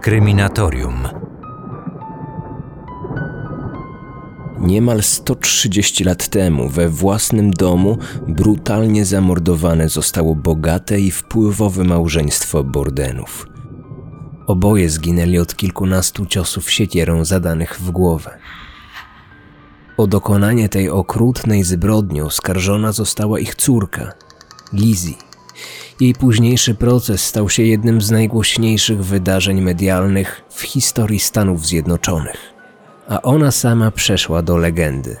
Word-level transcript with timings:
Kryminatorium. 0.00 1.08
Niemal 4.58 5.02
130 5.02 6.04
lat 6.04 6.28
temu 6.28 6.68
we 6.68 6.88
własnym 6.88 7.50
domu 7.50 7.98
brutalnie 8.28 9.04
zamordowane 9.04 9.88
zostało 9.88 10.34
bogate 10.34 11.00
i 11.00 11.10
wpływowe 11.10 11.84
małżeństwo 11.84 12.64
Bordenów. 12.64 13.46
Oboje 14.46 14.90
zginęli 14.90 15.38
od 15.38 15.56
kilkunastu 15.56 16.26
ciosów 16.26 16.70
siekierą 16.70 17.24
zadanych 17.24 17.80
w 17.80 17.90
głowę. 17.90 18.38
O 19.96 20.06
dokonanie 20.06 20.68
tej 20.68 20.90
okrutnej 20.90 21.64
zbrodni 21.64 22.22
oskarżona 22.22 22.92
została 22.92 23.38
ich 23.38 23.54
córka, 23.54 24.12
Lizzie. 24.72 25.29
Jej 26.00 26.14
późniejszy 26.14 26.74
proces 26.74 27.26
stał 27.26 27.48
się 27.48 27.62
jednym 27.62 28.00
z 28.00 28.10
najgłośniejszych 28.10 29.04
wydarzeń 29.04 29.60
medialnych 29.60 30.42
w 30.50 30.62
historii 30.62 31.20
Stanów 31.20 31.66
Zjednoczonych, 31.66 32.54
a 33.08 33.22
ona 33.22 33.50
sama 33.50 33.90
przeszła 33.90 34.42
do 34.42 34.56
legendy. 34.56 35.16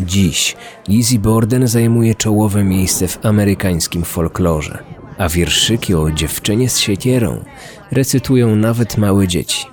Dziś 0.00 0.56
Lizzie 0.88 1.18
Borden 1.18 1.66
zajmuje 1.68 2.14
czołowe 2.14 2.64
miejsce 2.64 3.08
w 3.08 3.26
amerykańskim 3.26 4.04
folklorze, 4.04 4.84
a 5.18 5.28
wierszyki 5.28 5.94
o 5.94 6.10
dziewczynie 6.10 6.68
z 6.68 6.78
siekierą 6.78 7.44
recytują 7.90 8.56
nawet 8.56 8.98
małe 8.98 9.28
dzieci. 9.28 9.66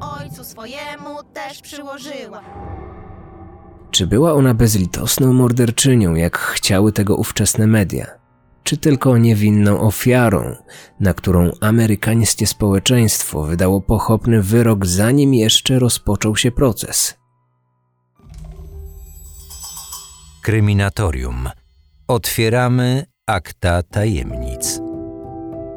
ojcu 0.00 0.44
swojemu 0.44 1.22
też 1.32 1.60
przyłożyła. 1.62 2.40
Czy 3.90 4.06
była 4.06 4.32
ona 4.32 4.54
bezlitosną 4.54 5.32
morderczynią, 5.32 6.14
jak 6.14 6.38
chciały 6.38 6.92
tego 6.92 7.16
ówczesne 7.16 7.66
media? 7.66 8.25
Czy 8.66 8.76
tylko 8.76 9.18
niewinną 9.18 9.80
ofiarą, 9.80 10.56
na 11.00 11.14
którą 11.14 11.50
amerykańskie 11.60 12.46
społeczeństwo 12.46 13.42
wydało 13.42 13.80
pochopny 13.80 14.42
wyrok, 14.42 14.86
zanim 14.86 15.34
jeszcze 15.34 15.78
rozpoczął 15.78 16.36
się 16.36 16.50
proces? 16.50 17.18
Kryminatorium. 20.42 21.48
Otwieramy 22.08 23.06
akta 23.26 23.82
tajemnic. 23.82 24.80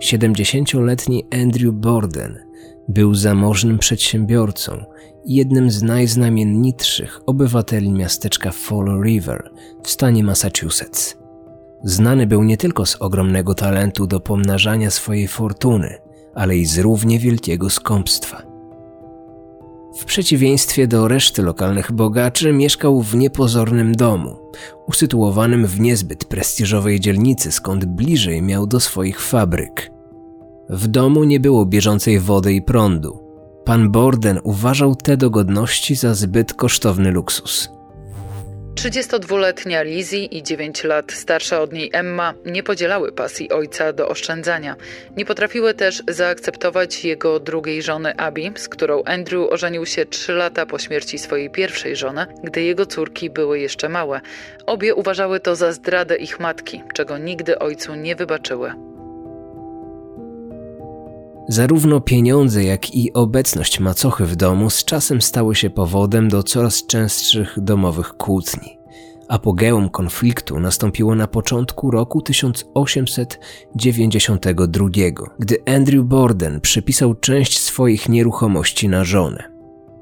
70-letni 0.03 1.23
Andrew 1.31 1.73
Borden 1.73 2.39
był 2.87 3.15
zamożnym 3.15 3.79
przedsiębiorcą 3.79 4.85
i 5.25 5.35
jednym 5.35 5.71
z 5.71 5.83
najznamienitszych 5.83 7.19
obywateli 7.25 7.91
miasteczka 7.91 8.51
Fall 8.51 9.01
River 9.03 9.51
w 9.83 9.89
stanie 9.89 10.23
Massachusetts. 10.23 11.18
Znany 11.83 12.27
był 12.27 12.43
nie 12.43 12.57
tylko 12.57 12.85
z 12.85 12.95
ogromnego 12.95 13.53
talentu 13.53 14.07
do 14.07 14.19
pomnażania 14.19 14.91
swojej 14.91 15.27
fortuny, 15.27 15.97
ale 16.35 16.57
i 16.57 16.65
z 16.65 16.77
równie 16.77 17.19
wielkiego 17.19 17.69
skąpstwa. 17.69 18.41
W 19.97 20.05
przeciwieństwie 20.05 20.87
do 20.87 21.07
reszty 21.07 21.41
lokalnych 21.41 21.91
bogaczy, 21.91 22.53
mieszkał 22.53 23.01
w 23.01 23.15
niepozornym 23.15 23.95
domu, 23.95 24.37
usytuowanym 24.87 25.67
w 25.67 25.79
niezbyt 25.79 26.25
prestiżowej 26.25 26.99
dzielnicy, 26.99 27.51
skąd 27.51 27.85
bliżej 27.85 28.41
miał 28.41 28.67
do 28.67 28.79
swoich 28.79 29.21
fabryk. 29.21 29.91
W 30.69 30.87
domu 30.87 31.23
nie 31.23 31.39
było 31.39 31.65
bieżącej 31.65 32.19
wody 32.19 32.53
i 32.53 32.61
prądu. 32.61 33.23
Pan 33.65 33.91
Borden 33.91 34.39
uważał 34.43 34.95
te 34.95 35.17
dogodności 35.17 35.95
za 35.95 36.13
zbyt 36.13 36.53
kosztowny 36.53 37.11
luksus. 37.11 37.78
32-letnia 38.79 39.81
Lizzie 39.83 40.25
i 40.25 40.43
9 40.43 40.83
lat 40.83 41.11
starsza 41.11 41.61
od 41.61 41.73
niej 41.73 41.89
Emma 41.93 42.33
nie 42.45 42.63
podzielały 42.63 43.11
pasji 43.11 43.51
ojca 43.51 43.93
do 43.93 44.09
oszczędzania. 44.09 44.75
Nie 45.17 45.25
potrafiły 45.25 45.73
też 45.73 46.03
zaakceptować 46.07 47.05
jego 47.05 47.39
drugiej 47.39 47.81
żony 47.81 48.17
Abby, 48.17 48.51
z 48.55 48.69
którą 48.69 49.03
Andrew 49.03 49.49
ożenił 49.49 49.85
się 49.85 50.05
3 50.05 50.33
lata 50.33 50.65
po 50.65 50.79
śmierci 50.79 51.17
swojej 51.17 51.49
pierwszej 51.49 51.95
żony, 51.95 52.25
gdy 52.43 52.61
jego 52.61 52.85
córki 52.85 53.29
były 53.29 53.59
jeszcze 53.59 53.89
małe. 53.89 54.21
Obie 54.65 54.95
uważały 54.95 55.39
to 55.39 55.55
za 55.55 55.71
zdradę 55.71 56.15
ich 56.15 56.39
matki, 56.39 56.83
czego 56.93 57.17
nigdy 57.17 57.59
ojcu 57.59 57.95
nie 57.95 58.15
wybaczyły. 58.15 58.98
Zarówno 61.51 62.01
pieniądze, 62.01 62.63
jak 62.63 62.95
i 62.95 63.13
obecność 63.13 63.79
macochy 63.79 64.25
w 64.25 64.35
domu 64.35 64.69
z 64.69 64.85
czasem 64.85 65.21
stały 65.21 65.55
się 65.55 65.69
powodem 65.69 66.29
do 66.29 66.43
coraz 66.43 66.85
częstszych 66.85 67.57
domowych 67.61 68.13
kłótni. 68.13 68.77
Apogeum 69.27 69.89
konfliktu 69.89 70.59
nastąpiło 70.59 71.15
na 71.15 71.27
początku 71.27 71.91
roku 71.91 72.21
1892, 72.21 74.87
gdy 75.39 75.57
Andrew 75.65 76.05
Borden 76.05 76.61
przypisał 76.61 77.15
część 77.15 77.59
swoich 77.59 78.09
nieruchomości 78.09 78.89
na 78.89 79.03
żonę. 79.03 79.43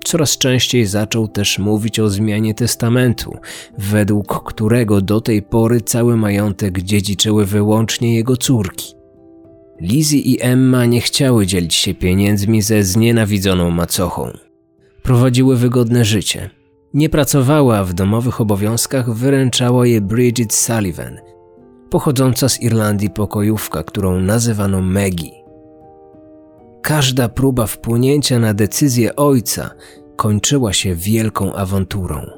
Coraz 0.04 0.38
częściej 0.38 0.86
zaczął 0.86 1.28
też 1.28 1.60
mówić 1.60 2.00
o 2.00 2.10
zmianie 2.10 2.54
testamentu, 2.54 3.38
według 3.78 4.44
którego 4.44 5.02
do 5.02 5.22
tej 5.22 5.42
pory 5.42 5.82
cały 5.82 6.18
majątek 6.18 6.82
dziedziczyły 6.82 7.46
wyłącznie 7.46 8.16
jego 8.16 8.38
córki. 8.38 8.97
Lizzie 9.82 10.20
i 10.20 10.42
Emma 10.42 10.86
nie 10.86 11.02
chciały 11.02 11.46
dzielić 11.46 11.76
się 11.76 11.94
pieniędzmi 11.94 12.62
ze 12.62 12.84
znienawidzoną 12.84 13.72
macochą. 13.72 14.32
Prowadziły 15.04 15.58
wygodne 15.58 16.06
życie. 16.06 16.50
Nie 16.94 17.10
pracowała, 17.10 17.78
a 17.78 17.84
w 17.84 17.94
domowych 17.94 18.42
obowiązkach 18.42 19.14
wyręczała 19.14 19.88
je 19.88 20.02
Bridget 20.02 20.54
Sullivan, 20.54 21.18
pochodząca 21.90 22.50
z 22.50 22.62
Irlandii 22.62 23.10
pokojówka, 23.10 23.84
którą 23.84 24.20
nazywano 24.20 24.82
Maggie. 24.82 25.32
Każda 26.82 27.30
próba 27.30 27.68
wpłynięcia 27.68 28.40
na 28.40 28.54
decyzję 28.54 29.16
ojca 29.16 29.70
kończyła 30.16 30.74
się 30.74 30.96
wielką 30.96 31.54
awanturą. 31.54 32.37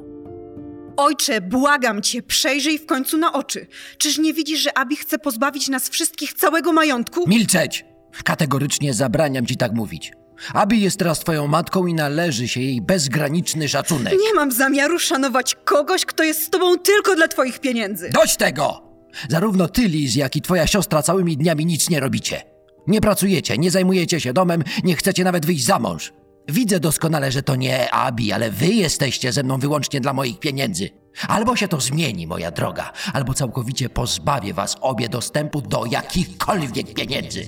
Ojcze, 1.00 1.42
błagam 1.42 2.02
cię, 2.02 2.24
przejrzyj 2.24 2.80
w 2.80 2.86
końcu 2.86 3.18
na 3.18 3.34
oczy. 3.34 3.68
Czyż 3.98 4.18
nie 4.18 4.34
widzisz, 4.34 4.60
że 4.60 4.78
Abi 4.78 4.96
chce 4.96 5.20
pozbawić 5.20 5.68
nas 5.68 5.90
wszystkich 5.90 6.34
całego 6.34 6.74
majątku? 6.74 7.30
Milczeć! 7.30 7.86
Kategorycznie 8.24 8.94
zabraniam 8.94 9.46
ci 9.46 9.58
tak 9.58 9.74
mówić. 9.74 10.12
Abi 10.54 10.82
jest 10.82 11.00
teraz 11.00 11.20
twoją 11.20 11.48
matką 11.48 11.88
i 11.88 11.94
należy 11.94 12.48
się 12.48 12.62
jej 12.62 12.82
bezgraniczny 12.82 13.70
szacunek. 13.70 14.14
Nie 14.14 14.34
mam 14.34 14.52
zamiaru 14.52 15.00
szanować 15.00 15.56
kogoś, 15.56 16.06
kto 16.06 16.24
jest 16.24 16.44
z 16.44 16.50
tobą 16.50 16.78
tylko 16.78 17.16
dla 17.16 17.28
twoich 17.28 17.60
pieniędzy. 17.60 18.10
Dość 18.14 18.38
tego! 18.38 18.84
Zarówno 19.30 19.68
ty, 19.68 19.82
Liz, 19.82 20.16
jak 20.16 20.36
i 20.36 20.42
twoja 20.42 20.68
siostra 20.68 21.02
całymi 21.02 21.38
dniami 21.38 21.66
nic 21.66 21.90
nie 21.90 22.00
robicie. 22.00 22.42
Nie 22.88 23.02
pracujecie, 23.02 23.58
nie 23.58 23.72
zajmujecie 23.72 24.20
się 24.20 24.34
domem, 24.34 24.64
nie 24.84 24.96
chcecie 24.96 25.24
nawet 25.24 25.46
wyjść 25.46 25.66
za 25.66 25.80
mąż. 25.80 26.14
Widzę 26.52 26.80
doskonale, 26.80 27.32
że 27.32 27.44
to 27.44 27.56
nie 27.56 27.92
Abi, 27.92 28.32
ale 28.32 28.52
wy 28.52 28.68
jesteście 28.68 29.32
ze 29.32 29.44
mną 29.44 29.58
wyłącznie 29.58 30.02
dla 30.02 30.14
moich 30.14 30.40
pieniędzy. 30.40 30.90
Albo 31.28 31.56
się 31.56 31.68
to 31.68 31.80
zmieni, 31.80 32.28
moja 32.28 32.52
droga, 32.52 32.92
albo 33.14 33.34
całkowicie 33.34 33.90
pozbawię 33.90 34.54
was 34.54 34.76
obie 34.82 35.10
dostępu 35.10 35.62
do 35.62 35.86
jakichkolwiek 35.86 36.94
pieniędzy. 36.94 37.46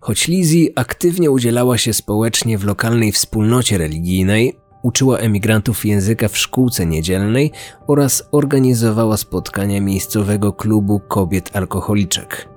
Choć 0.00 0.28
Lizzie 0.28 0.66
aktywnie 0.76 1.30
udzielała 1.30 1.78
się 1.78 1.92
społecznie 1.92 2.58
w 2.58 2.64
lokalnej 2.64 3.12
wspólnocie 3.12 3.78
religijnej, 3.78 4.56
uczyła 4.82 5.18
emigrantów 5.18 5.84
języka 5.84 6.28
w 6.28 6.38
szkółce 6.38 6.86
niedzielnej 6.86 7.52
oraz 7.86 8.22
organizowała 8.32 9.16
spotkania 9.16 9.80
miejscowego 9.80 10.52
klubu 10.52 11.00
kobiet 11.00 11.56
alkoholiczek. 11.56 12.48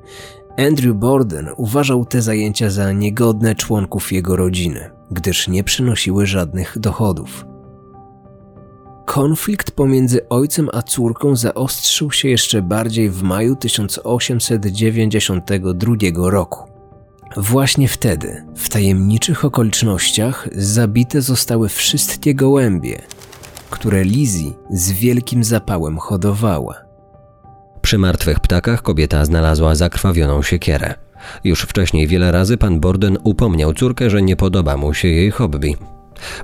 Andrew 0.58 0.96
Borden 0.96 1.50
uważał 1.58 2.06
te 2.06 2.22
zajęcia 2.22 2.70
za 2.70 2.92
niegodne 2.92 3.56
członków 3.56 4.12
jego 4.12 4.36
rodziny, 4.36 4.90
gdyż 5.12 5.48
nie 5.48 5.64
przynosiły 5.64 6.26
żadnych 6.26 6.80
dochodów. 6.80 7.46
Konflikt 9.06 9.72
pomiędzy 9.72 10.30
ojcem 10.30 10.70
a 10.74 10.82
córką 10.82 11.36
zaostrzył 11.36 12.12
się 12.12 12.30
jeszcze 12.30 12.62
bardziej 12.62 13.10
w 13.10 13.24
maju 13.24 13.56
1892 13.56 16.30
roku. 16.30 16.72
Właśnie 17.38 17.88
wtedy, 17.88 18.46
w 18.56 18.70
tajemniczych 18.70 19.46
okolicznościach, 19.46 20.48
zabite 20.56 21.22
zostały 21.22 21.70
wszystkie 21.70 22.36
gołębie, 22.36 23.02
które 23.70 24.04
Lizzie 24.04 24.52
z 24.70 24.92
wielkim 24.92 25.44
zapałem 25.44 25.98
hodowała. 25.98 26.91
Przy 27.92 27.98
martwych 27.98 28.40
ptakach 28.40 28.82
kobieta 28.82 29.26
znalazła 29.26 29.76
zakrwawioną 29.76 30.44
siekierę. 30.44 30.94
Już 31.44 31.62
wcześniej 31.62 32.08
wiele 32.08 32.32
razy 32.32 32.58
pan 32.58 32.80
Borden 32.80 33.18
upomniał 33.24 33.74
córkę, 33.74 34.10
że 34.10 34.22
nie 34.22 34.36
podoba 34.36 34.78
mu 34.78 34.94
się 34.94 35.08
jej 35.08 35.32
hobby. 35.32 35.76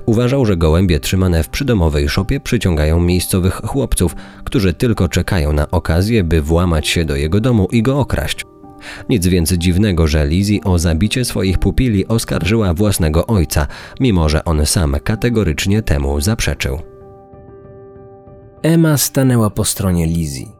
Uważał, 0.06 0.46
że 0.46 0.56
gołębie 0.56 1.00
trzymane 1.00 1.42
w 1.42 1.48
przydomowej 1.48 2.08
szopie 2.08 2.40
przyciągają 2.40 3.00
miejscowych 3.00 3.54
chłopców, 3.54 4.16
którzy 4.44 4.74
tylko 4.74 5.08
czekają 5.08 5.52
na 5.52 5.70
okazję, 5.70 6.24
by 6.24 6.42
włamać 6.42 6.88
się 6.88 7.04
do 7.04 7.16
jego 7.16 7.40
domu 7.40 7.68
i 7.72 7.82
go 7.82 7.98
okraść. 7.98 8.44
Nic 9.08 9.26
więc 9.26 9.52
dziwnego, 9.52 10.06
że 10.06 10.26
Lizzie 10.26 10.60
o 10.64 10.78
zabicie 10.78 11.24
swoich 11.24 11.58
pupili 11.58 12.08
oskarżyła 12.08 12.74
własnego 12.74 13.26
ojca, 13.26 13.66
mimo 14.00 14.28
że 14.28 14.44
on 14.44 14.66
sam 14.66 14.96
kategorycznie 15.04 15.82
temu 15.82 16.20
zaprzeczył. 16.20 16.78
Emma 18.62 18.96
stanęła 18.96 19.50
po 19.50 19.64
stronie 19.64 20.06
Lizzie. 20.06 20.57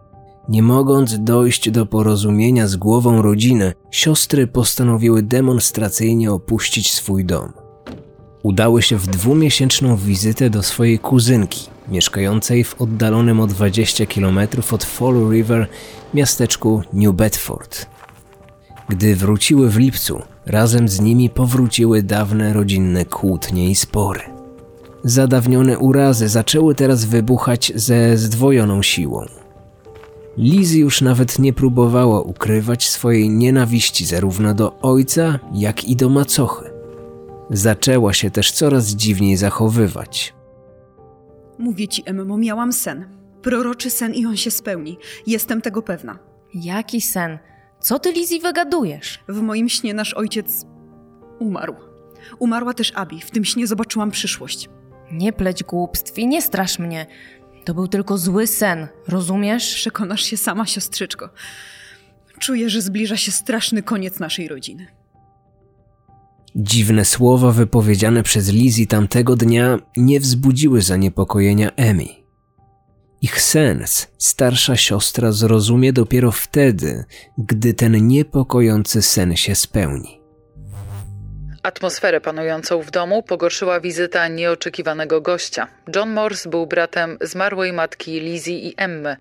Nie 0.49 0.63
mogąc 0.63 1.19
dojść 1.19 1.71
do 1.71 1.87
porozumienia 1.87 2.69
z 2.69 2.77
głową 2.77 3.23
rodziny, 3.23 3.73
siostry 3.91 4.47
postanowiły 4.47 5.23
demonstracyjnie 5.23 6.33
opuścić 6.33 6.93
swój 6.93 7.25
dom. 7.25 7.53
Udały 8.43 8.83
się 8.83 8.97
w 8.97 9.07
dwumiesięczną 9.07 9.97
wizytę 9.97 10.51
do 10.51 10.63
swojej 10.63 10.99
kuzynki, 10.99 11.71
mieszkającej 11.89 12.65
w 12.65 12.81
oddalonym 12.81 13.41
o 13.41 13.47
20 13.47 14.07
km 14.07 14.39
od 14.73 14.85
Fall 14.85 15.31
River 15.31 15.67
miasteczku 16.15 16.83
New 16.93 17.15
Bedford. 17.15 17.87
Gdy 18.89 19.17
wróciły 19.17 19.71
w 19.71 19.77
lipcu, 19.77 20.23
razem 20.47 20.89
z 20.89 21.01
nimi 21.01 21.31
powróciły 21.31 22.03
dawne 22.03 22.53
rodzinne 22.53 23.05
kłótnie 23.05 23.71
i 23.71 23.75
spory. 23.75 24.21
Zadawnione 25.05 25.79
urazy 25.79 26.29
zaczęły 26.29 26.75
teraz 26.75 27.05
wybuchać 27.05 27.73
ze 27.75 28.17
zdwojoną 28.17 28.83
siłą. 28.83 29.27
Liz 30.39 30.75
już 30.75 31.01
nawet 31.01 31.39
nie 31.39 31.53
próbowała 31.53 32.21
ukrywać 32.21 32.89
swojej 32.89 33.31
nienawiści 33.31 34.05
zarówno 34.07 34.55
do 34.55 34.81
ojca, 34.81 35.39
jak 35.55 35.85
i 35.85 35.97
do 35.97 36.09
macochy. 36.09 36.71
Zaczęła 37.51 38.13
się 38.13 38.31
też 38.31 38.53
coraz 38.53 38.87
dziwniej 38.87 39.37
zachowywać. 39.37 40.35
Mówię 41.59 41.89
ci, 41.89 42.03
Emmo, 42.07 42.37
miałam 42.37 42.73
sen. 42.73 43.09
Proroczy 43.43 43.91
sen 43.91 44.15
i 44.15 44.27
on 44.27 44.37
się 44.37 44.51
spełni. 44.51 44.99
Jestem 45.27 45.61
tego 45.61 45.83
pewna. 45.83 46.19
Jaki 46.55 47.01
sen? 47.01 47.39
Co 47.81 47.99
ty, 47.99 48.13
Lizzie, 48.13 48.41
wygadujesz? 48.41 49.25
W 49.29 49.41
moim 49.41 49.69
śnie 49.69 49.95
nasz 49.95 50.15
ojciec 50.15 50.67
umarł. 51.39 51.75
Umarła 52.39 52.75
też 52.75 52.93
Abi. 52.95 53.21
W 53.21 53.31
tym 53.31 53.45
śnie 53.45 53.67
zobaczyłam 53.67 54.11
przyszłość. 54.11 54.69
Nie 55.13 55.33
pleć 55.33 55.65
głupstw 55.65 56.19
i 56.19 56.27
nie 56.27 56.43
strasz 56.43 56.79
mnie. 56.79 57.07
To 57.69 57.75
był 57.75 57.89
tylko 57.89 58.19
zły 58.19 58.47
sen, 58.47 58.89
rozumiesz? 59.09 59.75
Przekonasz 59.75 60.23
się 60.23 60.37
sama, 60.37 60.67
siostrzyczko. 60.67 61.31
Czuję, 62.39 62.71
że 62.71 62.83
zbliża 62.83 63.17
się 63.17 63.33
straszny 63.33 63.83
koniec 63.83 64.19
naszej 64.19 64.49
rodziny. 64.49 64.87
Dziwne 66.57 67.05
słowa 67.05 67.51
wypowiedziane 67.51 68.23
przez 68.23 68.53
Lizzie 68.53 68.87
tamtego 68.87 69.37
dnia 69.37 69.79
nie 69.97 70.21
wzbudziły 70.21 70.83
zaniepokojenia 70.83 71.71
Emmy. 71.77 72.07
Ich 73.21 73.43
sens 73.43 74.09
starsza 74.19 74.77
siostra 74.77 75.33
zrozumie 75.33 75.93
dopiero 75.93 76.33
wtedy, 76.33 77.05
gdy 77.39 77.75
ten 77.75 78.07
niepokojący 78.07 79.03
sen 79.03 79.37
się 79.37 79.55
spełni. 79.55 80.18
Atmosferę 81.69 82.21
panującą 82.21 82.83
w 82.83 82.91
domu 82.91 83.23
pogorszyła 83.23 83.81
wizyta 83.81 84.29
nieoczekiwanego 84.29 85.21
gościa. 85.21 85.69
John 85.97 86.11
Morse 86.11 86.49
był 86.51 86.67
bratem 86.67 87.19
zmarłej 87.21 87.73
matki 87.73 88.21
Lizzie 88.21 88.59
i 88.59 88.75
Emmy. 88.77 89.17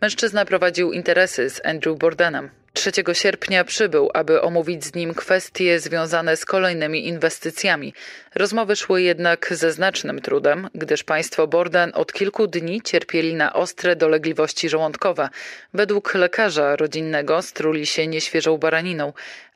Mężczyzna 0.00 0.44
prowadził 0.44 0.92
interesy 0.92 1.50
z 1.50 1.66
Andrew 1.66 1.98
Bordenem. 1.98 2.50
3 2.72 2.90
sierpnia 3.12 3.64
przybył, 3.64 4.10
aby 4.14 4.42
omówić 4.42 4.84
z 4.84 4.94
nim 4.94 5.14
kwestie 5.14 5.80
związane 5.80 6.36
z 6.36 6.44
kolejnymi 6.44 7.06
inwestycjami. 7.08 7.94
Rozmowy 8.34 8.76
szły 8.76 9.02
jednak 9.02 9.54
ze 9.54 9.72
znacznym 9.72 10.20
trudem, 10.20 10.68
gdyż 10.74 11.04
państwo 11.04 11.46
Borden 11.46 11.92
od 11.94 12.12
kilku 12.12 12.46
dni 12.46 12.80
cierpieli 12.82 13.34
na 13.34 13.52
ostre 13.52 13.96
dolegliwości 13.96 14.68
żołądkowe. 14.68 15.28
Według 15.74 16.14
lekarza 16.14 16.76
rodzinnego 16.76 17.42
struli 17.42 17.86
się 17.86 18.06
nieświeżą 18.06 18.58
baraniną. 18.58 19.12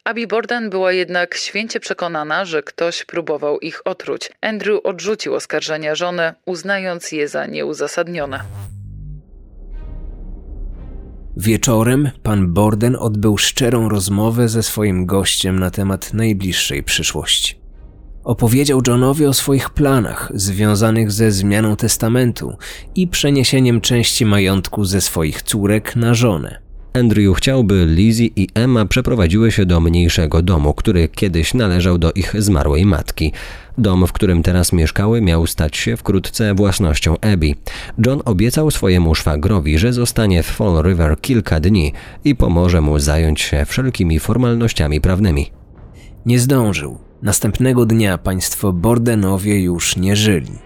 Abby 0.06 0.26
Borden 0.26 0.70
była 0.70 0.93
jednak 0.93 1.35
święcie 1.35 1.81
przekonana, 1.81 2.44
że 2.44 2.62
ktoś 2.62 3.05
próbował 3.05 3.58
ich 3.58 3.81
otruć. 3.85 4.31
Andrew 4.41 4.81
odrzucił 4.85 5.35
oskarżenia 5.35 5.94
żony, 5.94 6.32
uznając 6.44 7.12
je 7.12 7.29
za 7.29 7.47
nieuzasadnione. 7.47 8.41
Wieczorem 11.37 12.11
pan 12.23 12.53
Borden 12.53 12.97
odbył 12.97 13.38
szczerą 13.38 13.88
rozmowę 13.88 14.49
ze 14.49 14.62
swoim 14.62 15.06
gościem 15.06 15.58
na 15.58 15.70
temat 15.70 16.14
najbliższej 16.14 16.82
przyszłości. 16.82 17.61
Opowiedział 18.25 18.81
Johnowi 18.87 19.26
o 19.26 19.32
swoich 19.32 19.70
planach 19.70 20.32
związanych 20.35 21.12
ze 21.12 21.31
zmianą 21.31 21.76
testamentu 21.76 22.56
i 22.94 23.09
przeniesieniem 23.09 23.81
części 23.81 24.26
majątku 24.26 24.85
ze 24.85 25.00
swoich 25.00 25.43
córek 25.43 25.97
na 25.97 26.14
żonę. 26.14 26.65
Andrew 26.98 27.37
chciałby 27.37 27.87
Lizzie 27.87 28.31
i 28.37 28.48
Emma 28.54 28.87
przeprowadziły 28.87 29.52
się 29.52 29.66
do 29.66 29.81
mniejszego 29.81 30.43
domu, 30.43 30.75
który 30.75 31.08
kiedyś 31.08 31.54
należał 31.54 31.98
do 31.98 32.12
ich 32.12 32.43
zmarłej 32.43 32.87
matki. 32.87 33.32
Dom, 33.78 34.06
w 34.06 34.12
którym 34.12 34.43
teraz 34.43 34.72
mieszkały, 34.72 35.20
miał 35.20 35.46
stać 35.46 35.76
się 35.76 35.96
wkrótce 35.96 36.54
własnością 36.54 37.16
Abby. 37.20 37.54
John 38.06 38.22
obiecał 38.25 38.70
swojemu 38.70 39.14
szwagrowi, 39.14 39.78
że 39.78 39.93
zostanie 39.93 40.43
w 40.43 40.46
Fall 40.46 40.82
River 40.82 41.20
kilka 41.20 41.60
dni 41.60 41.93
i 42.25 42.34
pomoże 42.34 42.81
mu 42.81 42.99
zająć 42.99 43.40
się 43.40 43.64
wszelkimi 43.64 44.19
formalnościami 44.19 45.00
prawnymi. 45.00 45.50
Nie 46.26 46.38
zdążył. 46.38 46.99
Następnego 47.22 47.87
dnia 47.87 48.19
państwo 48.19 48.72
Bordenowie 48.72 49.60
już 49.60 49.96
nie 49.96 50.16
żyli. 50.16 50.65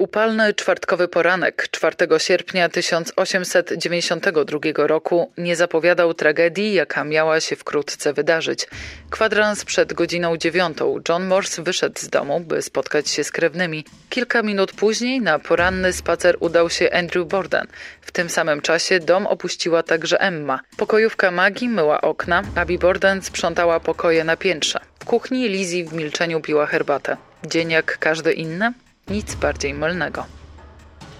Upalny 0.00 0.54
czwartkowy 0.54 1.08
poranek 1.08 1.68
4 1.70 1.96
sierpnia 2.18 2.68
1892 2.68 4.58
roku 4.86 5.32
nie 5.38 5.56
zapowiadał 5.56 6.14
tragedii, 6.14 6.74
jaka 6.74 7.04
miała 7.04 7.40
się 7.40 7.56
wkrótce 7.56 8.12
wydarzyć. 8.12 8.66
Kwadrans 9.10 9.64
przed 9.64 9.92
godziną 9.92 10.36
dziewiątą 10.36 11.00
John 11.08 11.26
Morse 11.26 11.62
wyszedł 11.62 12.00
z 12.00 12.08
domu, 12.08 12.40
by 12.40 12.62
spotkać 12.62 13.08
się 13.08 13.24
z 13.24 13.30
krewnymi. 13.30 13.84
Kilka 14.10 14.42
minut 14.42 14.72
później 14.72 15.20
na 15.20 15.38
poranny 15.38 15.92
spacer 15.92 16.36
udał 16.40 16.70
się 16.70 16.92
Andrew 16.92 17.28
Borden. 17.28 17.66
W 18.00 18.12
tym 18.12 18.30
samym 18.30 18.60
czasie 18.60 19.00
dom 19.00 19.26
opuściła 19.26 19.82
także 19.82 20.20
Emma. 20.20 20.60
Pokojówka 20.76 21.30
Maggie 21.30 21.68
myła 21.68 22.00
okna, 22.00 22.42
Abby 22.54 22.78
Borden 22.78 23.22
sprzątała 23.22 23.80
pokoje 23.80 24.24
na 24.24 24.36
piętrze. 24.36 24.80
W 25.00 25.04
kuchni 25.04 25.48
Lizzie 25.48 25.84
w 25.84 25.92
milczeniu 25.92 26.40
piła 26.40 26.66
herbatę. 26.66 27.16
Dzień 27.46 27.70
jak 27.70 27.98
każdy 27.98 28.32
inny? 28.32 28.72
Nic 29.10 29.34
bardziej 29.34 29.74
mylnego. 29.74 30.24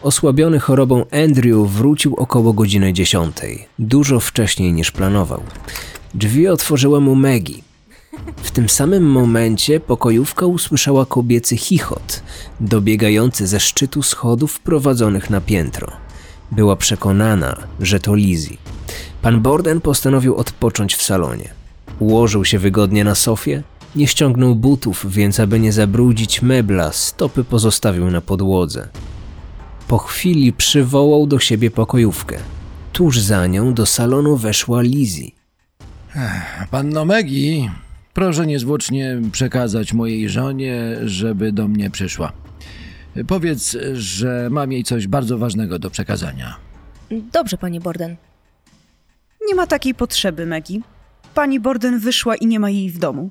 Osłabiony 0.02 0.60
chorobą 0.60 1.04
Andrew 1.24 1.68
wrócił 1.68 2.14
około 2.14 2.52
godziny 2.52 2.92
dziesiątej, 2.92 3.66
dużo 3.78 4.20
wcześniej 4.20 4.72
niż 4.72 4.90
planował. 4.90 5.42
Drzwi 6.14 6.48
otworzyła 6.48 7.00
mu 7.00 7.14
Maggie. 7.14 7.62
W 8.36 8.50
tym 8.50 8.68
samym 8.68 9.10
momencie 9.10 9.80
pokojówka 9.80 10.46
usłyszała 10.46 11.06
kobiecy 11.06 11.56
chichot, 11.56 12.22
dobiegający 12.60 13.46
ze 13.46 13.60
szczytu 13.60 14.02
schodów 14.02 14.60
prowadzonych 14.60 15.30
na 15.30 15.40
piętro. 15.40 15.92
Była 16.52 16.76
przekonana, 16.76 17.56
że 17.80 18.00
to 18.00 18.14
Lizzie. 18.14 18.56
Pan 19.22 19.40
Borden 19.40 19.80
postanowił 19.80 20.36
odpocząć 20.36 20.94
w 20.94 21.02
salonie. 21.02 21.48
Ułożył 21.98 22.44
się 22.44 22.58
wygodnie 22.58 23.04
na 23.04 23.14
sofie, 23.14 23.62
nie 23.96 24.06
ściągnął 24.06 24.54
butów, 24.54 25.06
więc 25.08 25.40
aby 25.40 25.60
nie 25.60 25.72
zabrudzić 25.72 26.42
mebla, 26.42 26.92
stopy 26.92 27.44
pozostawił 27.44 28.10
na 28.10 28.20
podłodze. 28.20 28.88
Po 29.88 29.98
chwili 29.98 30.52
przywołał 30.52 31.26
do 31.26 31.38
siebie 31.38 31.70
pokojówkę. 31.70 32.38
Tuż 32.92 33.20
za 33.20 33.46
nią 33.46 33.74
do 33.74 33.86
salonu 33.86 34.36
weszła 34.36 34.82
Lizzie. 34.82 35.30
Panno 36.70 37.04
Megi, 37.04 37.70
proszę 38.14 38.46
niezwłocznie 38.46 39.20
przekazać 39.32 39.92
mojej 39.92 40.28
żonie, 40.28 40.96
żeby 41.04 41.52
do 41.52 41.68
mnie 41.68 41.90
przyszła. 41.90 42.32
Powiedz, 43.26 43.76
że 43.92 44.48
mam 44.50 44.72
jej 44.72 44.84
coś 44.84 45.06
bardzo 45.06 45.38
ważnego 45.38 45.78
do 45.78 45.90
przekazania. 45.90 46.56
Dobrze, 47.32 47.58
panie 47.58 47.80
Borden. 47.80 48.16
Nie 49.48 49.54
ma 49.54 49.66
takiej 49.66 49.94
potrzeby, 49.94 50.46
Maggie. 50.46 50.80
Pani 51.34 51.60
Borden 51.60 51.98
wyszła 51.98 52.36
i 52.36 52.46
nie 52.46 52.60
ma 52.60 52.70
jej 52.70 52.90
w 52.90 52.98
domu. 52.98 53.30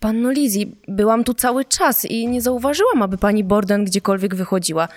Panno 0.00 0.30
Lizzie, 0.30 0.66
byłam 0.88 1.24
tu 1.24 1.34
cały 1.34 1.64
czas 1.64 2.04
i 2.04 2.28
nie 2.28 2.42
zauważyłam, 2.42 3.02
aby 3.02 3.18
pani 3.18 3.44
Borden 3.44 3.84
gdziekolwiek 3.84 4.34
wychodziła. 4.34 4.88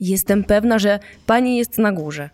Jestem 0.00 0.44
pewna, 0.44 0.78
że 0.78 0.98
pani 1.26 1.56
jest 1.56 1.78
na 1.78 1.92
górze. 1.92 2.30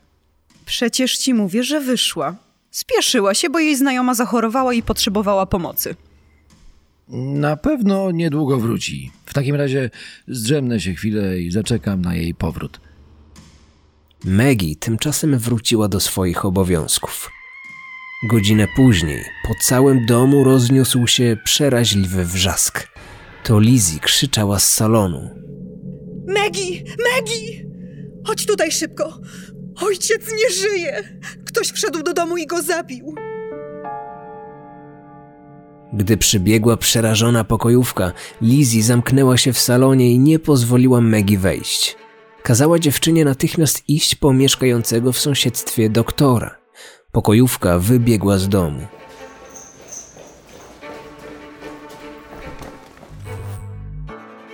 Przecież 0.67 1.19
ci 1.19 1.35
mówię, 1.35 1.63
że 1.63 1.81
wyszła. 1.81 2.37
Spieszyła 2.71 3.35
się, 3.35 3.51
bo 3.51 3.59
jej 3.59 3.77
znajoma 3.77 4.15
zachorowała 4.15 4.75
i 4.75 4.83
potrzebowała 4.83 5.47
pomocy. 5.47 5.95
Na 7.09 7.57
pewno 7.57 8.11
niedługo 8.11 8.59
wróci. 8.59 9.11
W 9.27 9.35
takim 9.35 9.55
razie 9.55 9.91
zdrzemnę 10.29 10.81
się 10.81 10.95
chwilę 10.95 11.41
i 11.41 11.51
zaczekam 11.51 12.03
na 12.03 12.15
jej 12.15 12.35
powrót. 12.35 12.81
Maggie 14.25 14.77
tymczasem 14.77 15.39
wróciła 15.39 15.89
do 15.89 16.01
swoich 16.01 16.45
obowiązków. 16.45 17.31
Godzinę 18.25 18.67
później 18.77 19.25
po 19.49 19.55
całym 19.55 20.07
domu 20.07 20.45
rozniósł 20.45 21.07
się 21.07 21.37
przeraźliwy 21.45 22.25
wrzask. 22.25 22.89
To 23.45 23.61
Lizzie 23.61 24.01
krzyczała 24.01 24.59
z 24.59 24.73
salonu. 24.73 25.31
Maggie! 26.27 26.83
Maggie! 27.15 27.65
Chodź 28.27 28.47
tutaj 28.47 28.73
szybko! 28.73 29.21
Ojciec 29.83 30.23
nie 30.33 30.51
żyje! 30.55 31.21
Ktoś 31.47 31.73
wszedł 31.73 32.03
do 32.03 32.13
domu 32.13 32.37
i 32.37 32.47
go 32.47 32.63
zabił. 32.63 33.15
Gdy 35.93 36.17
przybiegła 36.17 36.77
przerażona 36.77 37.45
pokojówka, 37.45 38.13
Lizzie 38.41 38.83
zamknęła 38.83 39.37
się 39.37 39.53
w 39.53 39.59
salonie 39.59 40.13
i 40.13 40.19
nie 40.19 40.39
pozwoliła 40.39 41.01
Maggie 41.01 41.39
wejść. 41.39 41.97
Kazała 42.43 42.79
dziewczynie 42.79 43.25
natychmiast 43.25 43.83
iść 43.89 44.15
po 44.15 44.33
mieszkającego 44.33 45.13
w 45.13 45.19
sąsiedztwie 45.19 45.91
doktora. 45.91 46.62
Pokojówka 47.13 47.79
wybiegła 47.79 48.39
z 48.39 48.49
domu. 48.49 48.87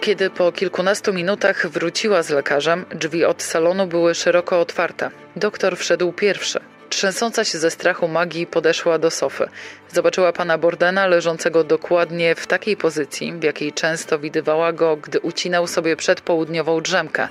Kiedy 0.01 0.31
po 0.31 0.53
kilkunastu 0.53 1.13
minutach 1.13 1.69
wróciła 1.69 2.23
z 2.23 2.31
lekarzem, 2.31 2.85
drzwi 2.95 3.25
od 3.25 3.43
salonu 3.43 3.87
były 3.87 4.15
szeroko 4.15 4.61
otwarte. 4.61 5.11
Doktor 5.37 5.77
wszedł 5.77 6.13
pierwszy. 6.13 6.61
Trzęsąca 6.89 7.45
się 7.45 7.59
ze 7.59 7.71
strachu 7.71 8.09
magii 8.09 8.47
podeszła 8.47 8.99
do 8.99 9.11
sofy. 9.11 9.49
Zobaczyła 9.93 10.33
pana 10.33 10.59
Bordena 10.59 11.07
leżącego 11.07 11.65
dokładnie 11.65 12.35
w 12.35 12.47
takiej 12.47 12.77
pozycji, 12.77 13.33
w 13.33 13.43
jakiej 13.43 13.73
często 13.73 14.19
widywała 14.19 14.73
go, 14.73 14.97
gdy 14.97 15.21
ucinał 15.21 15.67
sobie 15.67 15.97
przedpołudniową 15.97 16.81
drzemkę. 16.81 17.29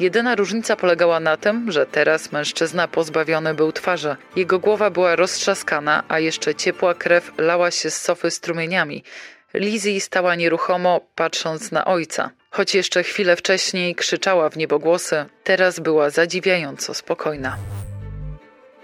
Jedyna 0.00 0.34
różnica 0.34 0.76
polegała 0.76 1.20
na 1.20 1.36
tym, 1.36 1.72
że 1.72 1.86
teraz 1.86 2.32
mężczyzna 2.32 2.88
pozbawiony 2.88 3.54
był 3.54 3.72
twarzy. 3.72 4.16
Jego 4.36 4.58
głowa 4.58 4.90
była 4.90 5.16
roztrzaskana, 5.16 6.04
a 6.08 6.18
jeszcze 6.18 6.54
ciepła 6.54 6.94
krew 6.94 7.32
lała 7.38 7.70
się 7.70 7.90
z 7.90 8.02
sofy 8.02 8.30
strumieniami. 8.30 9.04
Lizzie 9.54 10.00
stała 10.00 10.34
nieruchomo, 10.34 11.00
patrząc 11.14 11.72
na 11.72 11.84
ojca. 11.84 12.30
Choć 12.50 12.74
jeszcze 12.74 13.02
chwilę 13.02 13.36
wcześniej 13.36 13.94
krzyczała 13.94 14.50
w 14.50 14.56
niebogłosy, 14.56 15.24
teraz 15.44 15.80
była 15.80 16.10
zadziwiająco 16.10 16.94
spokojna. 16.94 17.56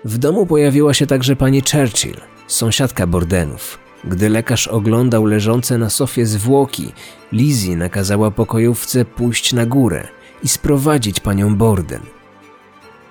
W 0.06 0.18
domu 0.18 0.46
pojawiła 0.46 0.94
się 0.94 1.06
także 1.06 1.36
pani 1.36 1.62
Churchill, 1.72 2.16
sąsiadka 2.46 3.06
Bordenów. 3.06 3.78
Gdy 4.04 4.28
lekarz 4.28 4.68
oglądał 4.68 5.24
leżące 5.24 5.78
na 5.78 5.90
sofie 5.90 6.26
zwłoki, 6.26 6.92
Lizzie 7.32 7.76
nakazała 7.76 8.30
pokojówce 8.30 9.04
pójść 9.04 9.52
na 9.52 9.66
górę 9.66 10.08
i 10.42 10.48
sprowadzić 10.48 11.20
panią 11.20 11.56
Borden. 11.56 12.00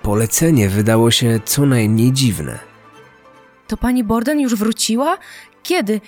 Polecenie 0.02 0.70
wydało 0.70 1.12
się 1.12 1.40
co 1.46 1.66
najmniej 1.66 2.12
dziwne. 2.12 2.60
To 3.68 3.78
pani 3.78 4.04
Borden 4.04 4.40
już 4.40 4.56
wróciła? 4.56 5.18
Kiedy? 5.64 6.02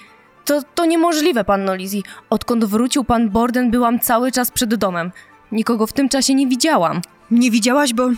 To, 0.46 0.62
to 0.76 0.86
niemożliwe, 0.86 1.44
panno 1.44 1.76
Lizzie. 1.76 2.02
Odkąd 2.30 2.66
wrócił 2.66 3.04
pan 3.04 3.30
Borden, 3.30 3.72
byłam 3.72 4.00
cały 4.00 4.32
czas 4.32 4.52
przed 4.52 4.76
domem. 4.76 5.12
Nikogo 5.52 5.88
w 5.88 5.94
tym 5.94 6.10
czasie 6.10 6.34
nie 6.34 6.48
widziałam. 6.48 7.02
Nie 7.32 7.52
widziałaś, 7.52 7.94
bo, 7.94 8.10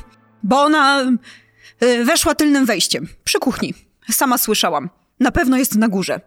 bo 0.43 0.61
ona 0.61 1.05
weszła 1.79 2.35
tylnym 2.35 2.65
wejściem, 2.65 3.07
przy 3.23 3.39
kuchni. 3.39 3.73
Sama 4.11 4.37
słyszałam. 4.37 4.89
Na 5.19 5.31
pewno 5.31 5.57
jest 5.57 5.75
na 5.75 5.87
górze. 5.87 6.21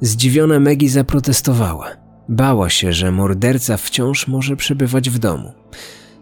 Zdziwiona 0.00 0.60
Maggie 0.60 0.90
zaprotestowała. 0.90 1.86
Bała 2.28 2.70
się, 2.70 2.92
że 2.92 3.12
morderca 3.12 3.76
wciąż 3.76 4.28
może 4.28 4.56
przebywać 4.56 5.10
w 5.10 5.18
domu. 5.18 5.52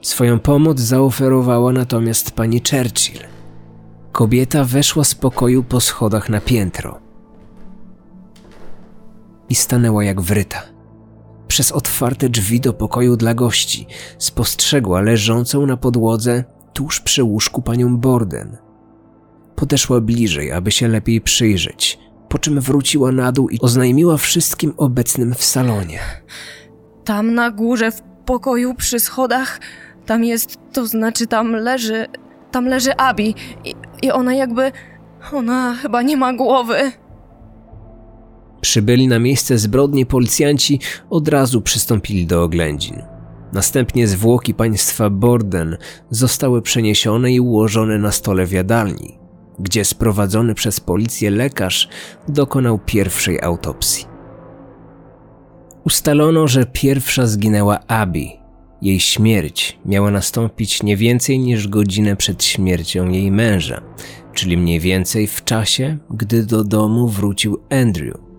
Swoją 0.02 0.38
pomoc 0.38 0.80
zaoferowała 0.80 1.72
natomiast 1.72 2.30
pani 2.30 2.60
Churchill. 2.70 3.20
Kobieta 4.12 4.64
weszła 4.64 5.04
z 5.04 5.14
pokoju 5.14 5.64
po 5.64 5.80
schodach 5.80 6.28
na 6.28 6.40
piętro 6.40 7.00
i 9.48 9.54
stanęła 9.54 10.04
jak 10.04 10.20
wryta. 10.20 10.62
Przez 11.48 11.72
otwarte 11.72 12.28
drzwi 12.28 12.60
do 12.60 12.72
pokoju 12.72 13.16
dla 13.16 13.34
gości 13.34 13.86
spostrzegła 14.18 15.00
leżącą 15.00 15.66
na 15.66 15.76
podłodze 15.76 16.44
tuż 16.72 17.00
przy 17.00 17.22
łóżku 17.22 17.62
panią 17.62 17.96
Borden. 17.96 18.56
Podeszła 19.56 20.00
bliżej, 20.00 20.52
aby 20.52 20.70
się 20.70 20.88
lepiej 20.88 21.20
przyjrzeć, 21.20 21.98
po 22.28 22.38
czym 22.38 22.60
wróciła 22.60 23.12
na 23.12 23.32
dół 23.32 23.48
i 23.48 23.60
oznajmiła 23.60 24.16
wszystkim 24.16 24.74
obecnym 24.76 25.34
w 25.34 25.44
salonie. 25.44 25.98
Tam 27.04 27.34
na 27.34 27.50
górze, 27.50 27.92
w 27.92 28.02
pokoju 28.26 28.74
przy 28.74 29.00
schodach, 29.00 29.60
tam 30.06 30.24
jest, 30.24 30.56
to 30.72 30.86
znaczy 30.86 31.26
tam 31.26 31.52
leży, 31.52 32.06
tam 32.50 32.66
leży 32.66 32.96
Abi 32.96 33.34
i, 33.64 33.74
i 34.02 34.10
ona 34.10 34.34
jakby, 34.34 34.72
ona 35.32 35.74
chyba 35.74 36.02
nie 36.02 36.16
ma 36.16 36.32
głowy. 36.32 36.92
Przybyli 38.60 39.08
na 39.08 39.18
miejsce 39.18 39.58
zbrodni 39.58 40.06
policjanci 40.06 40.80
od 41.10 41.28
razu 41.28 41.60
przystąpili 41.60 42.26
do 42.26 42.42
oględzin. 42.42 43.11
Następnie 43.52 44.06
zwłoki 44.06 44.54
państwa 44.54 45.10
Borden 45.10 45.76
zostały 46.10 46.62
przeniesione 46.62 47.32
i 47.32 47.40
ułożone 47.40 47.98
na 47.98 48.12
stole 48.12 48.46
w 48.46 48.52
jadalni, 48.52 49.18
gdzie 49.58 49.84
sprowadzony 49.84 50.54
przez 50.54 50.80
policję 50.80 51.30
lekarz 51.30 51.88
dokonał 52.28 52.78
pierwszej 52.78 53.42
autopsji. 53.42 54.06
Ustalono, 55.84 56.48
że 56.48 56.66
pierwsza 56.66 57.26
zginęła 57.26 57.78
Abby. 57.86 58.26
Jej 58.82 59.00
śmierć 59.00 59.78
miała 59.86 60.10
nastąpić 60.10 60.82
nie 60.82 60.96
więcej 60.96 61.38
niż 61.38 61.68
godzinę 61.68 62.16
przed 62.16 62.44
śmiercią 62.44 63.08
jej 63.08 63.30
męża, 63.30 63.82
czyli 64.34 64.56
mniej 64.56 64.80
więcej 64.80 65.26
w 65.26 65.44
czasie, 65.44 65.98
gdy 66.10 66.46
do 66.46 66.64
domu 66.64 67.08
wrócił 67.08 67.62
Andrew. 67.70 68.31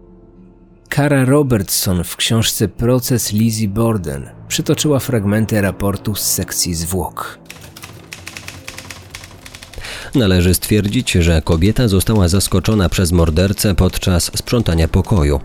Kara 0.93 1.25
Robertson 1.25 2.03
w 2.03 2.15
książce 2.15 2.67
Proces 2.67 3.31
Lizzie 3.31 3.67
Borden 3.67 4.29
przytoczyła 4.47 4.99
fragmenty 4.99 5.61
raportu 5.61 6.15
z 6.15 6.21
sekcji 6.21 6.75
zwłok. 6.75 7.39
Należy 10.15 10.53
stwierdzić, 10.53 11.11
że 11.11 11.41
kobieta 11.41 11.87
została 11.87 12.27
zaskoczona 12.27 12.89
przez 12.89 13.11
mordercę 13.11 13.75
podczas 13.75 14.23
sprzątania 14.23 14.87
pokoju. 14.87 15.39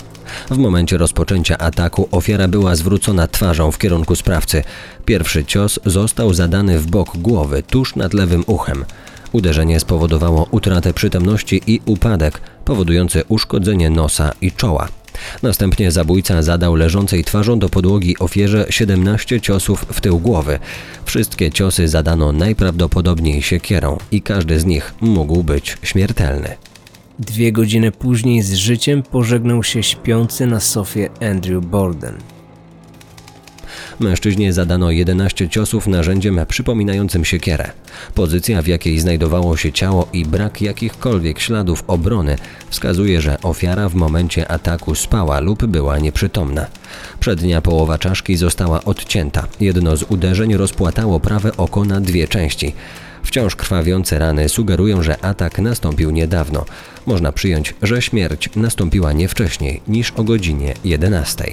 W 0.51 0.59
momencie 0.59 0.99
rozpoczęcia 0.99 1.59
ataku 1.59 2.09
ofiara 2.11 2.49
była 2.49 2.77
zwrócona 2.77 3.29
twarzą 3.29 3.71
w 3.71 3.79
kierunku 3.79 4.17
sprawcy. 4.17 4.65
Pierwszy 5.05 5.45
cios 5.45 5.81
został 5.87 6.35
zadany 6.35 6.79
w 6.79 6.87
bok 6.87 7.17
głowy, 7.17 7.63
tuż 7.63 7.97
nad 7.97 8.15
lewym 8.15 8.45
uchem. 8.47 8.85
Uderzenie 9.33 9.81
spowodowało 9.81 10.49
utratę 10.51 10.95
przytomności 10.95 11.61
i 11.67 11.81
upadek, 11.87 12.41
powodujący 12.65 13.25
uszkodzenie 13.29 13.91
nosa 13.91 14.33
i 14.41 14.53
czoła. 14.53 14.98
Następnie 15.43 15.91
zabójca 15.91 16.43
zadał 16.43 16.75
leżącej 16.75 17.25
twarzą 17.25 17.59
do 17.59 17.69
podłogi 17.69 18.19
ofierze 18.19 18.67
17 18.71 19.41
ciosów 19.41 19.87
w 19.93 20.01
tył 20.01 20.19
głowy. 20.19 20.59
Wszystkie 21.05 21.51
ciosy 21.51 21.89
zadano 21.89 22.33
najprawdopodobniej 22.33 23.43
siekierą 23.43 23.99
i 24.13 24.23
każdy 24.23 24.61
z 24.61 24.65
nich 24.65 24.95
mógł 25.01 25.43
być 25.43 25.79
śmiertelny. 25.83 26.57
Dwie 27.19 27.53
godziny 27.53 27.93
później 27.93 28.43
z 28.43 28.55
życiem 28.55 29.03
pożegnał 29.03 29.63
się 29.63 29.83
śpiący 29.83 30.47
na 30.47 30.61
sofie 30.61 31.11
Andrew 31.21 31.65
Borden. 31.65 32.38
Mężczyźnie 34.01 34.53
zadano 34.53 34.91
11 34.91 35.49
ciosów 35.49 35.87
narzędziem 35.87 36.41
przypominającym 36.49 37.25
siekierę. 37.25 37.71
Pozycja, 38.15 38.63
w 38.63 38.67
jakiej 38.67 38.99
znajdowało 38.99 39.57
się 39.57 39.73
ciało 39.73 40.09
i 40.13 40.25
brak 40.25 40.63
jakichkolwiek 40.63 41.41
śladów 41.41 41.85
obrony 41.87 42.37
wskazuje, 42.71 43.21
że 43.21 43.41
ofiara 43.43 43.89
w 43.89 43.95
momencie 43.95 44.51
ataku 44.51 44.95
spała 44.95 45.41
lub 45.41 45.67
była 45.67 45.99
nieprzytomna. 45.99 46.67
Przednia 47.21 47.63
połowa 47.63 47.99
czaszki 47.99 48.37
została 48.37 48.85
odcięta. 48.85 49.47
Jedno 49.61 49.97
z 49.97 50.03
uderzeń 50.03 50.57
rozpłatało 50.57 51.21
prawe 51.21 51.57
oko 51.57 51.85
na 51.85 52.01
dwie 52.01 52.29
części. 52.29 52.75
Wciąż 53.23 53.57
krwawiące 53.57 54.19
rany 54.19 54.49
sugerują, 54.49 55.03
że 55.03 55.25
atak 55.25 55.59
nastąpił 55.59 56.11
niedawno. 56.11 56.65
Można 57.07 57.33
przyjąć, 57.33 57.75
że 57.83 58.03
śmierć 58.03 58.49
nastąpiła 58.57 59.13
nie 59.13 59.29
wcześniej 59.29 59.81
niż 59.89 60.11
o 60.11 60.25
godzinie 60.25 60.75
11. 60.85 61.45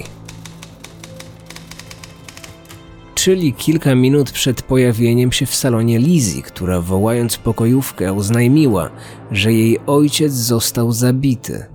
czyli 3.25 3.53
kilka 3.53 3.95
minut 3.95 4.31
przed 4.31 4.61
pojawieniem 4.61 5.31
się 5.31 5.45
w 5.45 5.55
salonie 5.55 5.99
Lizzie, 5.99 6.41
która 6.41 6.81
wołając 6.81 7.37
pokojówkę 7.37 8.13
oznajmiła, 8.13 8.89
że 9.31 9.53
jej 9.53 9.79
ojciec 9.87 10.33
został 10.33 10.91
zabity. 10.91 11.74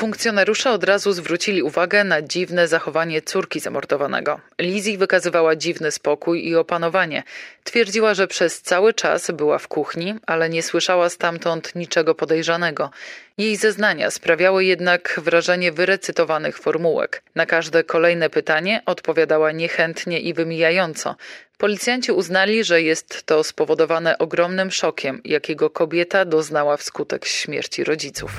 Funkcjonariusze 0.00 0.70
od 0.70 0.84
razu 0.84 1.12
zwrócili 1.12 1.62
uwagę 1.62 2.04
na 2.04 2.22
dziwne 2.22 2.68
zachowanie 2.68 3.22
córki 3.22 3.60
zamordowanego. 3.60 4.40
Lizzie 4.60 4.98
wykazywała 4.98 5.56
dziwny 5.56 5.90
spokój 5.90 6.48
i 6.48 6.56
opanowanie. 6.56 7.22
Twierdziła, 7.64 8.14
że 8.14 8.26
przez 8.26 8.62
cały 8.62 8.94
czas 8.94 9.30
była 9.30 9.58
w 9.58 9.68
kuchni, 9.68 10.14
ale 10.26 10.48
nie 10.48 10.62
słyszała 10.62 11.08
stamtąd 11.08 11.74
niczego 11.74 12.14
podejrzanego. 12.14 12.90
Jej 13.38 13.56
zeznania 13.56 14.10
sprawiały 14.10 14.64
jednak 14.64 15.20
wrażenie 15.24 15.72
wyrecytowanych 15.72 16.58
formułek. 16.58 17.22
Na 17.34 17.46
każde 17.46 17.84
kolejne 17.84 18.30
pytanie 18.30 18.82
odpowiadała 18.86 19.52
niechętnie 19.52 20.20
i 20.20 20.34
wymijająco. 20.34 21.16
Policjanci 21.58 22.12
uznali, 22.12 22.64
że 22.64 22.82
jest 22.82 23.22
to 23.26 23.44
spowodowane 23.44 24.18
ogromnym 24.18 24.70
szokiem, 24.70 25.20
jakiego 25.24 25.70
kobieta 25.70 26.24
doznała 26.24 26.76
wskutek 26.76 27.26
śmierci 27.26 27.84
rodziców. 27.84 28.30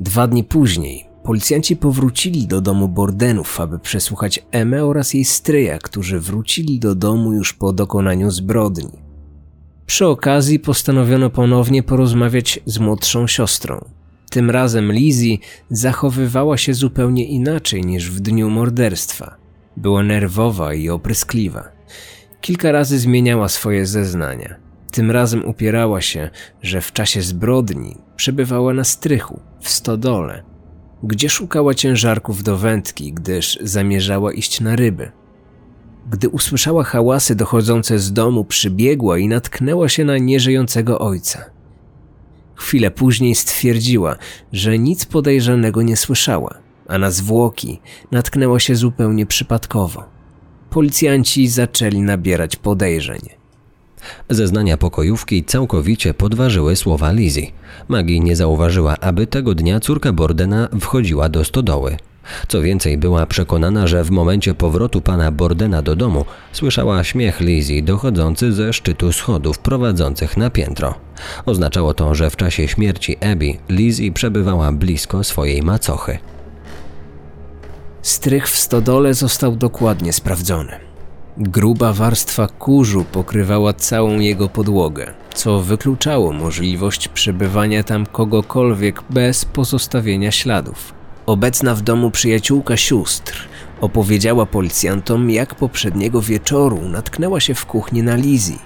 Dwa 0.00 0.26
dni 0.26 0.44
później 0.44 1.06
policjanci 1.22 1.76
powrócili 1.76 2.46
do 2.46 2.60
domu 2.60 2.88
Bordenów, 2.88 3.60
aby 3.60 3.78
przesłuchać 3.78 4.46
Emę 4.50 4.84
oraz 4.84 5.14
jej 5.14 5.24
stryja, 5.24 5.78
którzy 5.78 6.20
wrócili 6.20 6.78
do 6.78 6.94
domu 6.94 7.32
już 7.32 7.52
po 7.52 7.72
dokonaniu 7.72 8.30
zbrodni. 8.30 8.98
Przy 9.86 10.06
okazji 10.06 10.58
postanowiono 10.58 11.30
ponownie 11.30 11.82
porozmawiać 11.82 12.60
z 12.66 12.78
młodszą 12.78 13.26
siostrą. 13.26 13.84
Tym 14.30 14.50
razem 14.50 14.92
Lizzie 14.92 15.38
zachowywała 15.70 16.56
się 16.56 16.74
zupełnie 16.74 17.24
inaczej 17.24 17.84
niż 17.84 18.10
w 18.10 18.20
dniu 18.20 18.50
morderstwa. 18.50 19.36
Była 19.76 20.02
nerwowa 20.02 20.74
i 20.74 20.88
opryskliwa. 20.88 21.68
Kilka 22.40 22.72
razy 22.72 22.98
zmieniała 22.98 23.48
swoje 23.48 23.86
zeznania. 23.86 24.54
Tym 24.90 25.10
razem 25.10 25.44
upierała 25.44 26.00
się, 26.00 26.30
że 26.62 26.80
w 26.80 26.92
czasie 26.92 27.22
zbrodni 27.22 27.96
przebywała 28.16 28.74
na 28.74 28.84
strychu, 28.84 29.40
w 29.60 29.68
stodole, 29.68 30.42
gdzie 31.02 31.28
szukała 31.28 31.74
ciężarków 31.74 32.42
do 32.42 32.56
wędki, 32.56 33.12
gdyż 33.12 33.58
zamierzała 33.62 34.32
iść 34.32 34.60
na 34.60 34.76
ryby. 34.76 35.12
Gdy 36.10 36.28
usłyszała 36.28 36.84
hałasy 36.84 37.34
dochodzące 37.34 37.98
z 37.98 38.12
domu, 38.12 38.44
przybiegła 38.44 39.18
i 39.18 39.28
natknęła 39.28 39.88
się 39.88 40.04
na 40.04 40.18
nieżyjącego 40.18 40.98
ojca. 40.98 41.44
Chwilę 42.54 42.90
później 42.90 43.34
stwierdziła, 43.34 44.16
że 44.52 44.78
nic 44.78 45.04
podejrzanego 45.04 45.82
nie 45.82 45.96
słyszała, 45.96 46.54
a 46.88 46.98
na 46.98 47.10
zwłoki 47.10 47.80
natknęła 48.10 48.60
się 48.60 48.76
zupełnie 48.76 49.26
przypadkowo. 49.26 50.04
Policjanci 50.70 51.48
zaczęli 51.48 52.00
nabierać 52.02 52.56
podejrzeń. 52.56 53.39
Zeznania 54.30 54.76
pokojówki 54.76 55.44
całkowicie 55.44 56.14
podważyły 56.14 56.76
słowa 56.76 57.12
Lizzie. 57.12 57.46
Maggie 57.88 58.20
nie 58.20 58.36
zauważyła, 58.36 58.96
aby 59.00 59.26
tego 59.26 59.54
dnia 59.54 59.80
córka 59.80 60.12
Bordena 60.12 60.68
wchodziła 60.80 61.28
do 61.28 61.44
stodoły. 61.44 61.96
Co 62.48 62.62
więcej, 62.62 62.98
była 62.98 63.26
przekonana, 63.26 63.86
że 63.86 64.04
w 64.04 64.10
momencie 64.10 64.54
powrotu 64.54 65.00
pana 65.00 65.30
Bordena 65.30 65.82
do 65.82 65.96
domu 65.96 66.24
słyszała 66.52 67.04
śmiech 67.04 67.40
Lizzie 67.40 67.82
dochodzący 67.82 68.52
ze 68.52 68.72
szczytu 68.72 69.12
schodów 69.12 69.58
prowadzących 69.58 70.36
na 70.36 70.50
piętro. 70.50 70.94
Oznaczało 71.46 71.94
to, 71.94 72.14
że 72.14 72.30
w 72.30 72.36
czasie 72.36 72.68
śmierci 72.68 73.16
Abby 73.16 73.54
Lizzie 73.68 74.12
przebywała 74.12 74.72
blisko 74.72 75.24
swojej 75.24 75.62
macochy. 75.62 76.18
Strych 78.02 78.48
w 78.48 78.58
stodole 78.58 79.14
został 79.14 79.56
dokładnie 79.56 80.12
sprawdzony. 80.12 80.89
Gruba 81.42 81.92
warstwa 81.92 82.48
kurzu 82.48 83.04
pokrywała 83.04 83.72
całą 83.72 84.18
jego 84.18 84.48
podłogę, 84.48 85.14
co 85.34 85.60
wykluczało 85.60 86.32
możliwość 86.32 87.08
przebywania 87.08 87.82
tam 87.82 88.06
kogokolwiek 88.06 89.02
bez 89.10 89.44
pozostawienia 89.44 90.30
śladów. 90.30 90.94
Obecna 91.26 91.74
w 91.74 91.82
domu 91.82 92.10
przyjaciółka 92.10 92.76
sióstr 92.76 93.48
opowiedziała 93.80 94.46
policjantom, 94.46 95.30
jak 95.30 95.54
poprzedniego 95.54 96.20
wieczoru 96.22 96.88
natknęła 96.88 97.40
się 97.40 97.54
w 97.54 97.66
kuchni 97.66 98.02
na 98.02 98.16
Lizzie. 98.16 98.58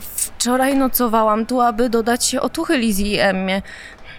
Wczoraj 0.00 0.76
nocowałam 0.76 1.46
tu, 1.46 1.60
aby 1.60 1.90
dodać 1.90 2.24
się 2.24 2.40
otuchy 2.40 2.78
Lizzie 2.78 3.06
i 3.06 3.18
Emmie. 3.18 3.62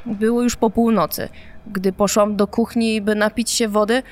Było 0.06 0.42
już 0.42 0.56
po 0.56 0.70
północy. 0.70 1.30
Gdy 1.68 1.94
poszłam 1.94 2.36
do 2.36 2.48
kuchni, 2.48 3.02
by 3.02 3.16
napić 3.16 3.50
się 3.50 3.68
wody, 3.68 4.04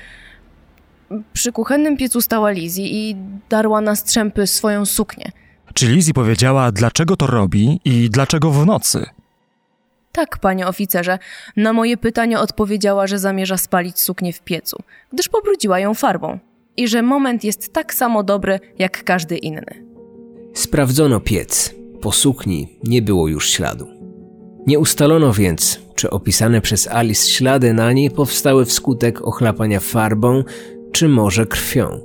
przy 1.32 1.52
kuchennym 1.52 1.96
piecu 1.96 2.20
stała 2.20 2.50
Lizzie 2.50 2.86
i 2.86 3.16
darła 3.48 3.80
na 3.80 3.96
strzępy 3.96 4.46
swoją 4.46 4.86
suknię. 4.86 5.32
Czy 5.74 5.86
Lizzie 5.86 6.12
powiedziała, 6.12 6.72
dlaczego 6.72 7.16
to 7.16 7.26
robi 7.26 7.80
i 7.84 8.10
dlaczego 8.10 8.50
w 8.50 8.66
nocy? 8.66 9.06
Tak, 10.12 10.38
panie 10.38 10.66
oficerze, 10.66 11.18
na 11.56 11.72
moje 11.72 11.96
pytanie 11.96 12.38
odpowiedziała, 12.38 13.06
że 13.06 13.18
zamierza 13.18 13.56
spalić 13.56 14.00
suknię 14.00 14.32
w 14.32 14.40
piecu, 14.40 14.76
gdyż 15.12 15.28
pobrudziła 15.28 15.78
ją 15.78 15.94
farbą 15.94 16.38
i 16.76 16.88
że 16.88 17.02
moment 17.02 17.44
jest 17.44 17.72
tak 17.72 17.94
samo 17.94 18.22
dobry 18.22 18.60
jak 18.78 19.04
każdy 19.04 19.36
inny. 19.36 19.84
Sprawdzono 20.54 21.20
piec. 21.20 21.74
Po 22.00 22.12
sukni 22.12 22.78
nie 22.84 23.02
było 23.02 23.28
już 23.28 23.50
śladu. 23.50 23.88
Nie 24.66 24.78
ustalono 24.78 25.32
więc, 25.32 25.80
czy 25.94 26.10
opisane 26.10 26.60
przez 26.60 26.88
Alice 26.88 27.30
ślady 27.30 27.72
na 27.72 27.92
niej 27.92 28.10
powstały 28.10 28.64
wskutek 28.64 29.22
ochlapania 29.22 29.80
farbą, 29.80 30.44
czy 30.92 31.08
może 31.08 31.46
krwią. 31.46 32.00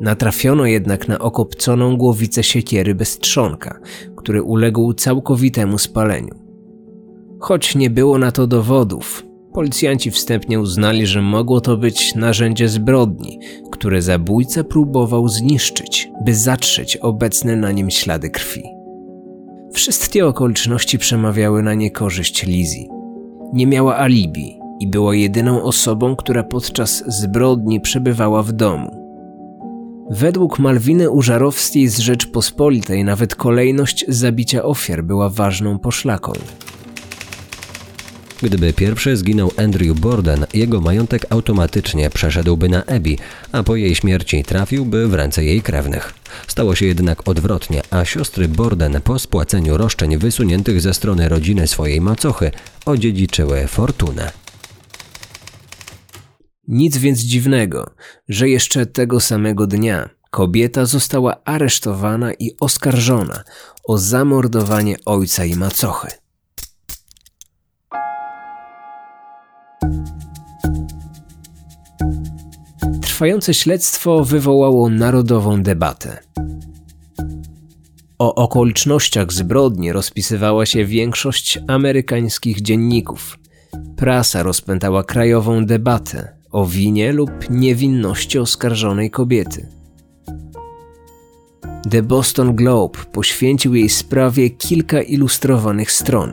Natrafiono 0.00 0.66
jednak 0.66 1.08
na 1.08 1.18
okopconą 1.18 1.96
głowicę 1.96 2.42
siekiery 2.42 2.94
bez 2.94 3.18
trzonka, 3.18 3.80
który 4.16 4.42
uległ 4.42 4.94
całkowitemu 4.94 5.78
spaleniu. 5.78 6.34
Choć 7.40 7.74
nie 7.74 7.90
było 7.90 8.18
na 8.18 8.32
to 8.32 8.46
dowodów, 8.46 9.24
policjanci 9.52 10.10
wstępnie 10.10 10.60
uznali, 10.60 11.06
że 11.06 11.22
mogło 11.22 11.60
to 11.60 11.76
być 11.76 12.14
narzędzie 12.14 12.68
zbrodni, 12.68 13.38
które 13.70 14.02
zabójca 14.02 14.64
próbował 14.64 15.28
zniszczyć, 15.28 16.10
by 16.24 16.34
zatrzeć 16.34 16.96
obecne 16.96 17.56
na 17.56 17.72
nim 17.72 17.90
ślady 17.90 18.30
krwi. 18.30 18.62
Wszystkie 19.72 20.26
okoliczności 20.26 20.98
przemawiały 20.98 21.62
na 21.62 21.74
niekorzyść 21.74 22.46
Lizzie. 22.46 22.88
Nie 23.52 23.66
miała 23.66 23.96
alibi 23.96 24.63
i 24.80 24.86
była 24.86 25.14
jedyną 25.14 25.62
osobą, 25.62 26.16
która 26.16 26.42
podczas 26.42 27.04
zbrodni 27.06 27.80
przebywała 27.80 28.42
w 28.42 28.52
domu. 28.52 29.04
Według 30.10 30.58
Malwiny 30.58 31.10
Użarowskiej 31.10 31.88
z 31.88 31.98
Rzeczpospolitej 31.98 33.04
nawet 33.04 33.34
kolejność 33.34 34.04
zabicia 34.08 34.62
ofiar 34.62 35.04
była 35.04 35.28
ważną 35.28 35.78
poszlaką. 35.78 36.32
Gdyby 38.42 38.72
pierwszy 38.72 39.16
zginął 39.16 39.50
Andrew 39.56 40.00
Borden, 40.00 40.46
jego 40.54 40.80
majątek 40.80 41.26
automatycznie 41.30 42.10
przeszedłby 42.10 42.68
na 42.68 42.86
Abby, 42.86 43.16
a 43.52 43.62
po 43.62 43.76
jej 43.76 43.94
śmierci 43.94 44.44
trafiłby 44.44 45.08
w 45.08 45.14
ręce 45.14 45.44
jej 45.44 45.62
krewnych. 45.62 46.14
Stało 46.46 46.74
się 46.74 46.86
jednak 46.86 47.28
odwrotnie, 47.28 47.82
a 47.90 48.04
siostry 48.04 48.48
Borden 48.48 49.00
po 49.04 49.18
spłaceniu 49.18 49.76
roszczeń 49.76 50.18
wysuniętych 50.18 50.80
ze 50.80 50.94
strony 50.94 51.28
rodziny 51.28 51.66
swojej 51.66 52.00
macochy 52.00 52.50
odziedziczyły 52.86 53.66
fortunę. 53.66 54.43
Nic 56.68 56.96
więc 56.96 57.20
dziwnego, 57.20 57.90
że 58.28 58.48
jeszcze 58.48 58.86
tego 58.86 59.20
samego 59.20 59.66
dnia 59.66 60.10
kobieta 60.30 60.86
została 60.86 61.44
aresztowana 61.44 62.32
i 62.32 62.50
oskarżona 62.60 63.44
o 63.84 63.98
zamordowanie 63.98 64.96
ojca 65.06 65.44
i 65.44 65.56
macochy. 65.56 66.08
Trwające 73.02 73.54
śledztwo 73.54 74.24
wywołało 74.24 74.90
narodową 74.90 75.62
debatę. 75.62 76.18
O 78.18 78.34
okolicznościach 78.34 79.32
zbrodni 79.32 79.92
rozpisywała 79.92 80.66
się 80.66 80.84
większość 80.84 81.58
amerykańskich 81.68 82.62
dzienników. 82.62 83.38
Prasa 83.96 84.42
rozpętała 84.42 85.04
krajową 85.04 85.66
debatę 85.66 86.43
o 86.54 86.66
winie 86.66 87.12
lub 87.12 87.30
niewinności 87.50 88.38
oskarżonej 88.38 89.10
kobiety. 89.10 89.66
The 91.90 92.02
Boston 92.02 92.54
Globe 92.54 92.98
poświęcił 93.12 93.74
jej 93.74 93.88
sprawie 93.88 94.50
kilka 94.50 95.02
ilustrowanych 95.02 95.92
stron. 95.92 96.32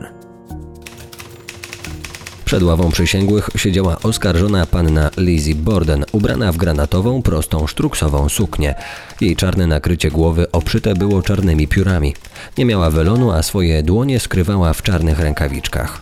Przed 2.44 2.62
ławą 2.62 2.90
przysięgłych 2.90 3.50
siedziała 3.56 3.98
oskarżona 4.02 4.66
panna 4.66 5.10
Lizzie 5.16 5.54
Borden, 5.54 6.04
ubrana 6.12 6.52
w 6.52 6.56
granatową, 6.56 7.22
prostą, 7.22 7.66
sztruksową 7.66 8.28
suknię. 8.28 8.74
Jej 9.20 9.36
czarne 9.36 9.66
nakrycie 9.66 10.10
głowy 10.10 10.50
obszyte 10.50 10.94
było 10.94 11.22
czarnymi 11.22 11.68
piórami. 11.68 12.14
Nie 12.58 12.64
miała 12.64 12.90
welonu, 12.90 13.30
a 13.30 13.42
swoje 13.42 13.82
dłonie 13.82 14.20
skrywała 14.20 14.72
w 14.72 14.82
czarnych 14.82 15.20
rękawiczkach. 15.20 16.00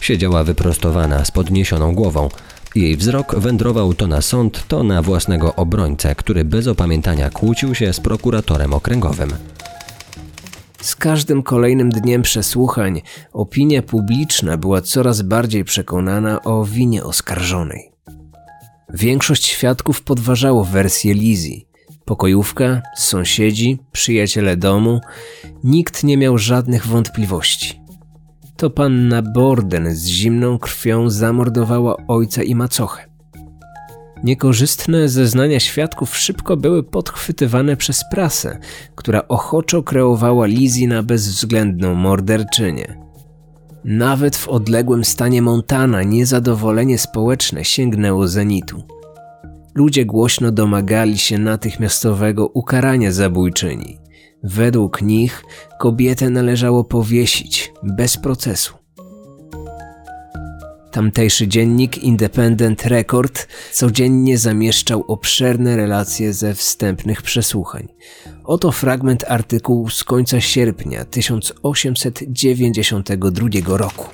Siedziała 0.00 0.44
wyprostowana, 0.44 1.24
z 1.24 1.30
podniesioną 1.30 1.94
głową. 1.94 2.28
Jej 2.74 2.96
wzrok 2.96 3.34
wędrował 3.38 3.94
to 3.94 4.06
na 4.06 4.22
sąd, 4.22 4.64
to 4.68 4.82
na 4.82 5.02
własnego 5.02 5.54
obrońcę, 5.54 6.14
który 6.14 6.44
bez 6.44 6.66
opamiętania 6.66 7.30
kłócił 7.30 7.74
się 7.74 7.92
z 7.92 8.00
prokuratorem 8.00 8.72
okręgowym. 8.72 9.30
Z 10.80 10.96
każdym 10.96 11.42
kolejnym 11.42 11.90
dniem 11.90 12.22
przesłuchań 12.22 13.02
opinia 13.32 13.82
publiczna 13.82 14.56
była 14.56 14.80
coraz 14.82 15.22
bardziej 15.22 15.64
przekonana 15.64 16.42
o 16.42 16.64
winie 16.64 17.04
oskarżonej. 17.04 17.92
Większość 18.94 19.46
świadków 19.46 20.02
podważało 20.02 20.64
wersję 20.64 21.14
Lizzie. 21.14 21.60
Pokojówka, 22.04 22.82
sąsiedzi, 22.96 23.78
przyjaciele 23.92 24.56
domu, 24.56 25.00
nikt 25.64 26.04
nie 26.04 26.16
miał 26.16 26.38
żadnych 26.38 26.86
wątpliwości. 26.86 27.79
To 28.60 28.70
panna 28.70 29.22
Borden 29.22 29.94
z 29.94 30.06
zimną 30.06 30.58
krwią 30.58 31.10
zamordowała 31.10 31.96
ojca 32.08 32.42
i 32.42 32.54
macochę. 32.54 33.04
Niekorzystne 34.24 35.08
zeznania 35.08 35.60
świadków 35.60 36.16
szybko 36.16 36.56
były 36.56 36.82
podchwytywane 36.82 37.76
przez 37.76 38.04
prasę, 38.10 38.58
która 38.94 39.28
ochoczo 39.28 39.82
kreowała 39.82 40.46
Lizzie 40.46 40.88
na 40.88 41.02
bezwzględną 41.02 41.94
morderczynię. 41.94 42.98
Nawet 43.84 44.36
w 44.36 44.48
odległym 44.48 45.04
stanie 45.04 45.42
Montana 45.42 46.02
niezadowolenie 46.02 46.98
społeczne 46.98 47.64
sięgnęło 47.64 48.28
zenitu. 48.28 48.82
Ludzie 49.74 50.04
głośno 50.04 50.50
domagali 50.50 51.18
się 51.18 51.38
natychmiastowego 51.38 52.46
ukarania 52.46 53.12
zabójczyni. 53.12 53.99
Według 54.42 55.02
nich 55.02 55.44
kobietę 55.78 56.30
należało 56.30 56.84
powiesić 56.84 57.72
bez 57.82 58.16
procesu. 58.16 58.74
Tamtejszy 60.90 61.48
dziennik 61.48 61.98
Independent 61.98 62.86
Record 62.86 63.48
codziennie 63.72 64.38
zamieszczał 64.38 65.04
obszerne 65.08 65.76
relacje 65.76 66.32
ze 66.32 66.54
wstępnych 66.54 67.22
przesłuchań. 67.22 67.88
Oto 68.44 68.72
fragment 68.72 69.24
artykułu 69.28 69.90
z 69.90 70.04
końca 70.04 70.40
sierpnia 70.40 71.04
1892 71.04 73.76
roku. 73.76 74.06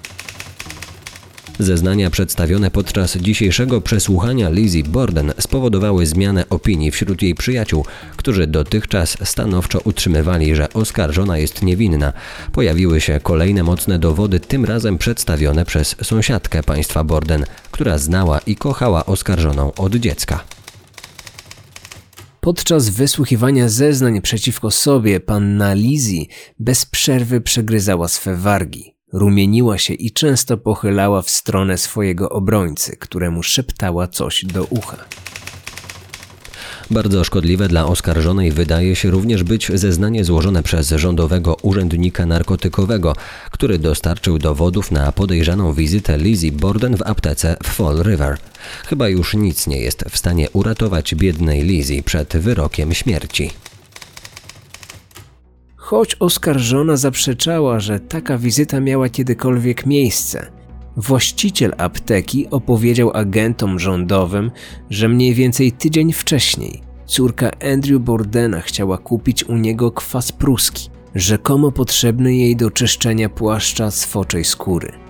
Zeznania 1.59 2.11
przedstawione 2.11 2.71
podczas 2.71 3.17
dzisiejszego 3.17 3.81
przesłuchania 3.81 4.51
Lizzie 4.51 4.83
Borden 4.83 5.33
spowodowały 5.39 6.07
zmianę 6.07 6.45
opinii 6.51 6.91
wśród 6.91 7.23
jej 7.23 7.35
przyjaciół, 7.35 7.85
którzy 8.17 8.47
dotychczas 8.47 9.17
stanowczo 9.25 9.81
utrzymywali, 9.85 10.57
że 10.57 10.73
oskarżona 10.73 11.39
jest 11.39 11.63
niewinna. 11.63 12.13
Pojawiły 12.53 13.01
się 13.01 13.21
kolejne 13.23 13.63
mocne 13.63 13.99
dowody, 13.99 14.41
tym 14.41 14.65
razem 14.65 14.99
przedstawione 14.99 15.65
przez 15.65 15.97
sąsiadkę 16.03 16.63
państwa 16.63 17.05
Borden, 17.05 17.45
która 17.71 17.99
znała 17.99 18.39
i 18.39 18.57
kochała 18.57 19.07
oskarżoną 19.07 19.73
od 19.75 19.97
dziecka. 19.97 20.45
Podczas 22.41 22.89
wysłuchiwania 22.89 23.69
zeznań 23.69 24.21
przeciwko 24.21 24.71
sobie 24.71 25.21
panna 25.21 25.75
Lizzie 25.75 26.27
bez 26.59 26.87
przerwy 26.87 27.41
przegryzała 27.41 28.09
swe 28.09 28.37
wargi. 28.37 28.96
Rumieniła 29.17 29.79
się 29.79 29.95
i 29.95 30.11
często 30.11 30.57
pochylała 30.57 31.23
w 31.23 31.31
stronę 31.31 31.79
swojego 31.79 32.29
obrońcy, 32.29 32.97
któremu 32.97 33.43
szeptała 33.43 34.09
coś 34.09 34.45
do 34.45 34.65
ucha. 34.65 34.97
Bardzo 36.91 37.25
szkodliwe 37.25 37.69
dla 37.69 37.87
oskarżonej 37.87 38.53
wydaje 38.53 38.97
się 38.97 39.11
również 39.11 39.43
być 39.43 39.71
zeznanie 39.75 40.25
złożone 40.25 40.63
przez 40.63 40.91
rządowego 40.91 41.57
urzędnika 41.63 42.27
narkotykowego, 42.27 43.17
który 43.51 43.79
dostarczył 43.79 44.39
dowodów 44.39 44.91
na 44.91 45.13
podejrzaną 45.13 45.73
wizytę 45.73 46.19
Lizzie 46.19 46.53
Borden 46.53 46.97
w 46.97 47.03
aptece 47.03 47.57
w 47.63 47.67
Fall 47.67 48.03
River. 48.03 48.39
Chyba 48.87 49.09
już 49.09 49.35
nic 49.35 49.67
nie 49.67 49.81
jest 49.81 50.05
w 50.11 50.19
stanie 50.19 50.51
uratować 50.51 51.15
biednej 51.15 51.63
Lizzie 51.63 52.03
przed 52.03 52.37
wyrokiem 52.37 52.95
śmierci. 52.95 53.51
Choć 55.87 56.15
oskarżona 56.15 56.97
zaprzeczała, 56.97 57.81
że 57.81 58.01
taka 58.01 58.39
wizyta 58.39 58.81
miała 58.81 59.09
kiedykolwiek 59.09 59.87
miejsce, 59.87 60.47
właściciel 60.97 61.75
apteki 61.79 62.51
opowiedział 62.51 63.11
agentom 63.15 63.79
rządowym, 63.79 64.51
że 64.91 65.09
mniej 65.09 65.35
więcej 65.35 65.73
tydzień 65.73 66.13
wcześniej 66.13 66.81
córka 67.07 67.51
Andrew 67.73 68.03
Bordena 68.03 68.61
chciała 68.61 68.99
kupić 68.99 69.45
u 69.45 69.57
niego 69.57 69.91
kwas 69.91 70.33
pruski, 70.33 70.91
rzekomo 71.15 71.73
potrzebny 71.73 72.37
jej 72.37 72.57
do 72.57 72.71
czyszczenia 72.71 73.29
płaszcza 73.29 73.91
z 73.91 74.05
foczej 74.05 74.45
skóry. 74.45 75.06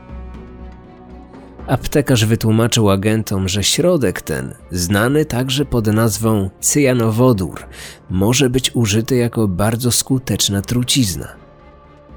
Aptekarz 1.66 2.24
wytłumaczył 2.24 2.90
agentom, 2.90 3.48
że 3.48 3.64
środek 3.64 4.22
ten, 4.22 4.54
znany 4.70 5.24
także 5.24 5.64
pod 5.64 5.86
nazwą 5.86 6.50
cyjanowodór, 6.60 7.66
może 8.10 8.50
być 8.50 8.70
użyty 8.74 9.16
jako 9.16 9.48
bardzo 9.48 9.92
skuteczna 9.92 10.62
trucizna. 10.62 11.28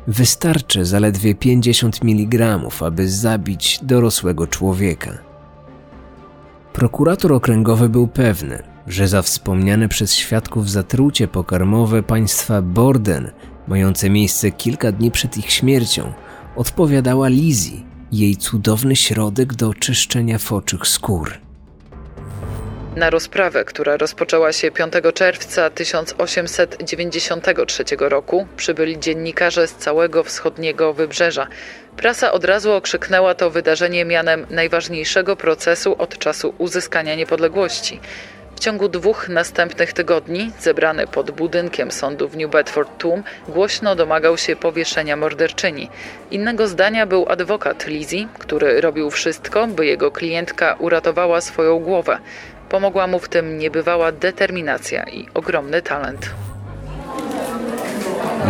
Wystarczy 0.07 0.85
zaledwie 0.85 1.35
50 1.35 1.99
mg, 2.03 2.59
aby 2.81 3.09
zabić 3.09 3.79
dorosłego 3.81 4.47
człowieka. 4.47 5.17
Prokurator 6.73 7.33
okręgowy 7.33 7.89
był 7.89 8.07
pewny, 8.07 8.63
że 8.87 9.07
za 9.07 9.21
wspomniane 9.21 9.89
przez 9.89 10.13
świadków 10.13 10.69
zatrucie 10.69 11.27
pokarmowe 11.27 12.03
państwa 12.03 12.61
Borden, 12.61 13.31
mające 13.67 14.09
miejsce 14.09 14.51
kilka 14.51 14.91
dni 14.91 15.11
przed 15.11 15.37
ich 15.37 15.51
śmiercią, 15.51 16.13
odpowiadała 16.55 17.27
Lizzie, 17.27 17.88
jej 18.11 18.35
cudowny 18.35 18.95
środek 18.95 19.53
do 19.53 19.73
czyszczenia 19.73 20.37
foczych 20.37 20.87
skór. 20.87 21.37
Na 22.95 23.09
rozprawę, 23.09 23.65
która 23.65 23.97
rozpoczęła 23.97 24.53
się 24.53 24.71
5 24.71 24.93
czerwca 25.13 25.69
1893 25.69 27.83
roku, 27.99 28.47
przybyli 28.57 28.99
dziennikarze 28.99 29.67
z 29.67 29.75
całego 29.75 30.23
wschodniego 30.23 30.93
wybrzeża. 30.93 31.47
Prasa 31.97 32.31
od 32.31 32.45
razu 32.45 32.71
okrzyknęła 32.71 33.33
to 33.33 33.49
wydarzenie 33.49 34.05
mianem 34.05 34.45
najważniejszego 34.49 35.35
procesu 35.35 35.95
od 35.97 36.17
czasu 36.17 36.53
uzyskania 36.57 37.15
niepodległości. 37.15 37.99
W 38.59 38.61
ciągu 38.61 38.89
dwóch 38.89 39.29
następnych 39.29 39.93
tygodni, 39.93 40.51
zebrany 40.59 41.07
pod 41.07 41.31
budynkiem 41.31 41.91
sądu 41.91 42.27
w 42.27 42.37
New 42.37 42.51
Bedford 42.51 42.97
Tłum, 42.97 43.23
głośno 43.47 43.95
domagał 43.95 44.37
się 44.37 44.55
powieszenia 44.55 45.15
morderczyni. 45.15 45.89
Innego 46.31 46.67
zdania 46.67 47.05
był 47.05 47.29
adwokat 47.29 47.87
Lizzie, 47.87 48.27
który 48.39 48.81
robił 48.81 49.11
wszystko, 49.11 49.67
by 49.67 49.85
jego 49.85 50.11
klientka 50.11 50.75
uratowała 50.79 51.41
swoją 51.41 51.79
głowę. 51.79 52.17
Pomogła 52.69 53.07
mu 53.07 53.19
w 53.19 53.29
tym 53.29 53.57
niebywała 53.57 54.11
determinacja 54.11 55.03
i 55.03 55.27
ogromny 55.33 55.81
talent. 55.81 56.29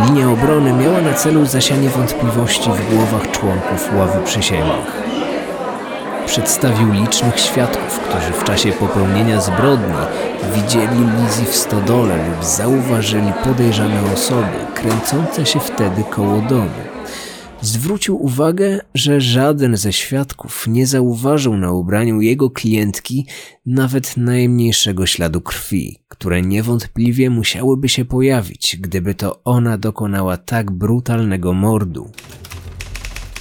Linia 0.06 0.30
obrony 0.30 0.72
miała 0.72 1.00
na 1.00 1.14
celu 1.14 1.46
zasianie 1.46 1.88
wątpliwości 1.88 2.70
w 2.70 2.94
głowach 2.94 3.30
członków 3.30 3.94
ławy 3.96 4.24
przysięgłych. 4.24 5.09
Przedstawił 6.30 6.92
licznych 6.92 7.40
świadków, 7.40 8.00
którzy 8.00 8.32
w 8.32 8.44
czasie 8.44 8.72
popełnienia 8.72 9.40
zbrodni 9.40 9.94
widzieli 10.54 10.96
Lizzie 10.96 11.44
w 11.44 11.56
stodole 11.56 12.28
lub 12.28 12.44
zauważyli 12.44 13.32
podejrzane 13.44 14.12
osoby 14.12 14.56
kręcące 14.74 15.46
się 15.46 15.60
wtedy 15.60 16.04
koło 16.10 16.40
domu. 16.40 16.70
Zwrócił 17.60 18.24
uwagę, 18.24 18.80
że 18.94 19.20
żaden 19.20 19.76
ze 19.76 19.92
świadków 19.92 20.66
nie 20.66 20.86
zauważył 20.86 21.56
na 21.56 21.72
ubraniu 21.72 22.20
jego 22.20 22.50
klientki 22.50 23.26
nawet 23.66 24.16
najmniejszego 24.16 25.06
śladu 25.06 25.40
krwi, 25.40 25.98
które 26.08 26.42
niewątpliwie 26.42 27.30
musiałyby 27.30 27.88
się 27.88 28.04
pojawić, 28.04 28.76
gdyby 28.80 29.14
to 29.14 29.44
ona 29.44 29.78
dokonała 29.78 30.36
tak 30.36 30.70
brutalnego 30.70 31.52
mordu. 31.52 32.10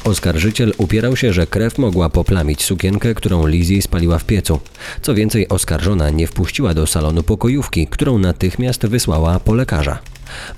Oskarżyciel 0.04 0.74
upierał 0.78 1.16
się, 1.16 1.34
że 1.34 1.48
krew 1.48 1.78
mogła 1.78 2.10
poplamić 2.10 2.64
sukienkę, 2.64 3.16
którą 3.16 3.48
Lizzie 3.48 3.82
spaliła 3.82 4.20
w 4.20 4.26
piecu. 4.26 4.60
Co 5.02 5.16
więcej, 5.16 5.50
oskarżona 5.50 6.10
nie 6.10 6.28
wpuściła 6.28 6.74
do 6.74 6.88
salonu 6.88 7.24
pokojówki, 7.24 7.88
którą 7.88 8.18
natychmiast 8.18 8.86
wysłała 8.86 9.40
po 9.40 9.54
lekarza. 9.54 10.00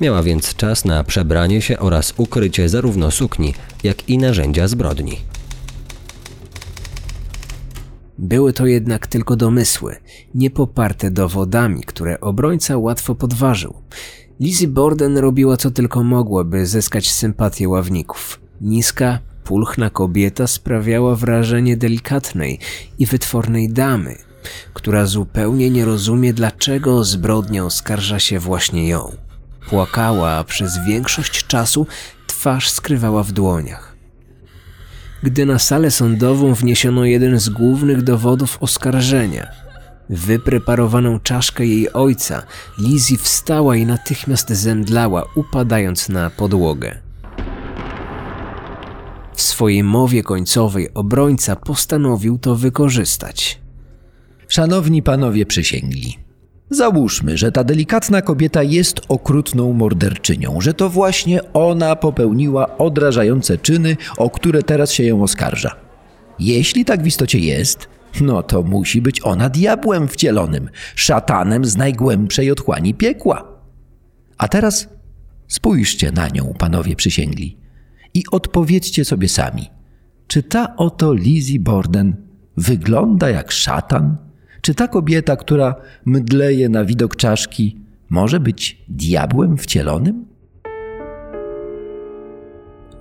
Miała 0.02 0.24
więc 0.24 0.56
czas 0.56 0.86
na 0.86 1.04
przebranie 1.04 1.62
się 1.62 1.80
oraz 1.80 2.14
ukrycie 2.18 2.70
zarówno 2.70 3.12
sukni, 3.12 3.54
jak 3.84 4.10
i 4.10 4.18
narzędzia 4.18 4.68
zbrodni. 4.68 5.18
Były 8.18 8.54
to 8.54 8.66
jednak 8.66 9.08
tylko 9.08 9.36
domysły, 9.36 9.96
nie 10.36 10.50
poparte 10.50 11.12
dowodami, 11.12 11.84
które 11.84 12.20
obrońca 12.22 12.78
łatwo 12.78 13.16
podważył. 13.16 13.74
Lizzie 14.40 14.68
Borden 14.68 15.18
robiła 15.18 15.58
co 15.58 15.72
tylko 15.72 16.04
mogła, 16.04 16.44
by 16.44 16.66
zyskać 16.66 17.12
sympatię 17.12 17.70
ławników. 17.70 18.40
Niska, 18.62 19.20
pulchna 19.44 19.90
kobieta 19.90 20.48
sprawiała 20.48 21.16
wrażenie 21.16 21.78
delikatnej 21.78 22.60
i 23.00 23.06
wytwornej 23.06 23.70
damy, 23.70 24.18
która 24.74 25.06
zupełnie 25.06 25.70
nie 25.70 25.86
rozumie, 25.86 26.34
dlaczego 26.34 26.98
o 26.98 27.04
zbrodnię 27.04 27.64
oskarża 27.64 28.20
się 28.20 28.40
właśnie 28.40 28.88
ją. 28.88 29.12
Płakała, 29.70 30.32
a 30.32 30.44
przez 30.44 30.86
większość 30.88 31.48
czasu 31.48 31.88
twarz 32.28 32.70
skrywała 32.70 33.24
w 33.24 33.32
dłoniach. 33.32 33.96
Gdy 35.24 35.46
na 35.46 35.60
salę 35.60 35.92
sądową 35.92 36.54
wniesiono 36.54 37.06
jeden 37.06 37.40
z 37.40 37.50
głównych 37.50 38.02
dowodów 38.02 38.58
oskarżenia, 38.62 39.48
wypreparowaną 40.10 41.20
czaszkę 41.20 41.66
jej 41.66 41.94
ojca, 41.94 42.44
Lizzie 42.80 43.18
wstała 43.18 43.76
i 43.76 43.86
natychmiast 43.86 44.50
zemdlała, 44.50 45.26
upadając 45.36 46.10
na 46.10 46.30
podłogę. 46.30 47.11
Swojej 49.62 49.84
mowie 49.84 50.24
końcowej 50.24 50.94
obrońca 50.94 51.56
postanowił 51.56 52.38
to 52.38 52.56
wykorzystać. 52.56 53.60
Szanowni 54.48 55.04
panowie 55.04 55.46
przysięgli, 55.46 56.18
załóżmy, 56.70 57.38
że 57.38 57.52
ta 57.52 57.64
delikatna 57.64 58.22
kobieta 58.22 58.64
jest 58.64 59.02
okrutną 59.08 59.74
morderczynią, 59.74 60.62
że 60.62 60.74
to 60.74 60.90
właśnie 60.90 61.54
ona 61.54 61.96
popełniła 61.96 62.78
odrażające 62.78 63.58
czyny, 63.58 63.98
o 64.18 64.30
które 64.30 64.64
teraz 64.64 64.92
się 64.92 65.04
ją 65.04 65.24
oskarża. 65.24 65.76
Jeśli 66.40 66.86
tak 66.86 67.04
w 67.04 67.08
istocie 67.08 67.40
jest, 67.40 67.90
no 68.22 68.44
to 68.44 68.64
musi 68.64 69.02
być 69.02 69.22
ona 69.24 69.50
diabłem 69.50 70.08
wcielonym, 70.08 70.70
szatanem 70.96 71.66
z 71.66 71.78
najgłębszej 71.78 72.52
otchłani 72.52 72.94
piekła. 72.94 73.62
A 74.38 74.48
teraz 74.48 74.88
spójrzcie 75.48 76.12
na 76.12 76.28
nią, 76.28 76.54
panowie 76.58 76.96
przysięgli 76.96 77.61
i 78.14 78.24
odpowiedzcie 78.32 79.06
sobie 79.06 79.30
sami, 79.30 79.70
czy 80.28 80.44
ta 80.44 80.76
oto 80.76 81.14
Lizzie 81.14 81.60
Borden 81.60 82.16
wygląda 82.58 83.30
jak 83.30 83.52
szatan? 83.52 84.18
Czy 84.62 84.76
ta 84.76 84.88
kobieta, 84.88 85.36
która 85.36 85.76
mdleje 86.06 86.70
na 86.70 86.86
widok 86.86 87.16
czaszki, 87.16 87.78
może 88.10 88.40
być 88.40 88.86
diabłem 88.90 89.58
wcielonym? 89.58 90.26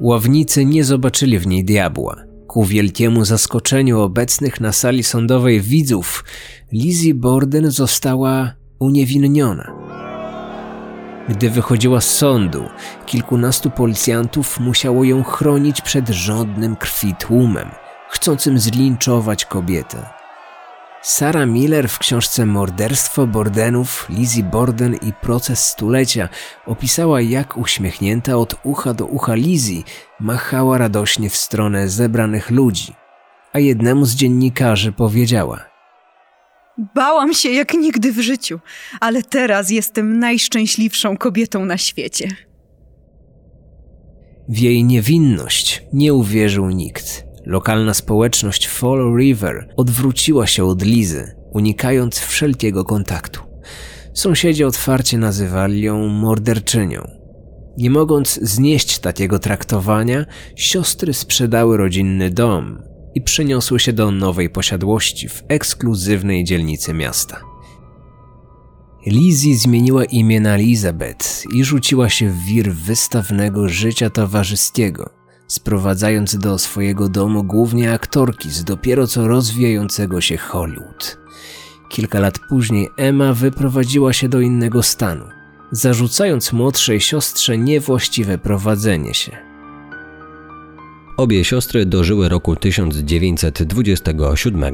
Ławnicy 0.01 0.65
nie 0.65 0.85
zobaczyli 0.85 1.39
w 1.39 1.47
niej 1.47 1.65
diabła. 1.65 2.17
Ku 2.47 2.65
wielkiemu 2.65 3.25
zaskoczeniu 3.25 4.01
obecnych 4.01 4.61
na 4.61 4.73
sali 4.73 5.03
sądowej 5.03 5.61
widzów, 5.61 6.25
Lizzie 6.73 7.15
Borden 7.15 7.71
została 7.71 8.53
uniewinniona. 8.79 9.73
Gdy 11.31 11.51
wychodziła 11.51 12.01
z 12.01 12.11
sądu, 12.11 12.69
kilkunastu 13.07 13.71
policjantów 13.71 14.61
musiało 14.61 15.05
ją 15.05 15.23
chronić 15.23 15.81
przed 15.81 16.09
żądnym 16.09 16.77
krwi 16.77 17.15
tłumem, 17.15 17.71
chcącym 18.09 18.59
zlinczować 18.59 19.45
kobietę. 19.45 20.07
Sarah 21.03 21.49
Miller 21.49 21.89
w 21.89 21.99
książce 21.99 22.47
Morderstwo 22.47 23.27
Bordenów, 23.27 24.07
Lizzie 24.09 24.43
Borden 24.43 24.95
i 24.95 25.13
proces 25.13 25.67
stulecia 25.67 26.29
opisała, 26.67 27.21
jak 27.21 27.57
uśmiechnięta 27.57 28.37
od 28.37 28.55
ucha 28.63 28.95
do 28.95 29.07
ucha 29.07 29.35
Lizzie 29.35 29.83
machała 30.21 30.79
radośnie 30.79 31.31
w 31.31 31.37
stronę 31.37 31.89
zebranych 31.89 32.51
ludzi, 32.51 32.95
a 33.53 33.59
jednemu 33.59 34.05
z 34.05 34.15
dziennikarzy 34.15 34.93
powiedziała: 34.93 35.70
Bałam 36.95 37.35
się 37.35 37.49
jak 37.49 37.75
nigdy 37.75 38.13
w 38.13 38.21
życiu, 38.21 38.61
ale 39.01 39.23
teraz 39.23 39.71
jestem 39.71 40.19
najszczęśliwszą 40.19 41.17
kobietą 41.17 41.65
na 41.65 41.79
świecie. 41.79 42.29
W 44.49 44.59
jej 44.59 44.85
niewinność 44.85 45.83
nie 45.93 46.15
uwierzył 46.15 46.71
nikt. 46.71 47.25
Lokalna 47.47 47.95
społeczność 47.95 48.69
Fall 48.69 49.17
River 49.19 49.69
odwróciła 49.77 50.47
się 50.47 50.65
od 50.65 50.83
Lizy, 50.83 51.37
unikając 51.53 52.19
wszelkiego 52.19 52.85
kontaktu. 52.85 53.41
Sąsiedzi 54.15 54.65
otwarcie 54.65 55.19
nazywali 55.19 55.83
ją 55.83 56.09
morderczynią. 56.09 57.03
Nie 57.77 57.91
mogąc 57.91 58.41
znieść 58.43 58.99
takiego 58.99 59.39
traktowania, 59.39 60.25
siostry 60.57 61.15
sprzedały 61.15 61.77
rodzinny 61.77 62.31
dom 62.31 62.90
i 63.15 63.21
przeniosły 63.21 63.81
się 63.81 63.93
do 63.93 64.11
nowej 64.11 64.51
posiadłości 64.51 65.29
w 65.29 65.43
ekskluzywnej 65.49 66.45
dzielnicy 66.45 66.95
miasta. 66.95 67.41
Lizzie 69.07 69.57
zmieniła 69.57 70.05
imię 70.05 70.41
na 70.41 70.55
Elizabeth 70.55 71.45
i 71.55 71.65
rzuciła 71.65 72.09
się 72.09 72.31
w 72.31 72.45
wir 72.45 72.73
wystawnego 72.75 73.69
życia 73.69 74.11
towarzyskiego, 74.11 75.11
sprowadzając 75.47 76.37
do 76.37 76.59
swojego 76.59 77.09
domu 77.09 77.45
głównie 77.45 77.93
aktorki 77.93 78.51
z 78.51 78.65
dopiero 78.65 79.07
co 79.07 79.29
rozwijającego 79.29 80.21
się 80.21 80.37
Hollywood. 80.37 81.19
Kilka 81.89 82.21
lat 82.21 82.39
później 82.49 82.89
Emma 82.97 83.35
wyprowadziła 83.35 84.13
się 84.13 84.29
do 84.29 84.41
innego 84.41 84.83
stanu, 84.83 85.25
zarzucając 85.73 86.53
młodszej 86.53 87.01
siostrze 87.01 87.59
niewłaściwe 87.59 88.39
prowadzenie 88.39 89.15
się. 89.15 89.50
Obie 91.21 91.45
siostry 91.45 91.87
dożyły 91.87 92.29
roku 92.29 92.57
1927. 92.57 94.65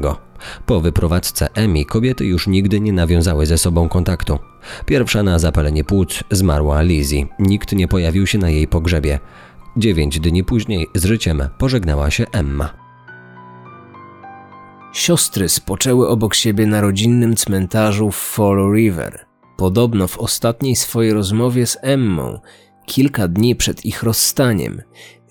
Po 0.65 0.81
wyprowadzce 0.81 1.47
Emi 1.53 1.85
kobiety 1.85 2.25
już 2.25 2.47
nigdy 2.47 2.79
nie 2.79 2.93
nawiązały 2.93 3.45
ze 3.45 3.57
sobą 3.57 3.89
kontaktu. 3.89 4.39
Pierwsza 4.85 5.23
na 5.23 5.39
zapalenie 5.39 5.83
płuc 5.83 6.23
zmarła 6.31 6.81
Lizzie. 6.81 7.25
Nikt 7.39 7.71
nie 7.71 7.87
pojawił 7.87 8.27
się 8.27 8.37
na 8.37 8.49
jej 8.49 8.67
pogrzebie. 8.67 9.19
Dziewięć 9.77 10.19
dni 10.19 10.43
później 10.43 10.87
z 10.95 11.05
życiem 11.05 11.43
pożegnała 11.57 12.11
się 12.11 12.25
Emma. 12.31 12.73
Siostry 14.93 15.49
spoczęły 15.49 16.07
obok 16.07 16.35
siebie 16.35 16.65
na 16.65 16.81
rodzinnym 16.81 17.35
cmentarzu 17.35 18.11
w 18.11 18.17
Fall 18.17 18.73
River. 18.75 19.25
Podobno 19.57 20.07
w 20.07 20.19
ostatniej 20.19 20.75
swojej 20.75 21.13
rozmowie 21.13 21.67
z 21.67 21.77
Emmą, 21.81 22.39
kilka 22.87 23.27
dni 23.27 23.55
przed 23.55 23.85
ich 23.85 24.03
rozstaniem, 24.03 24.81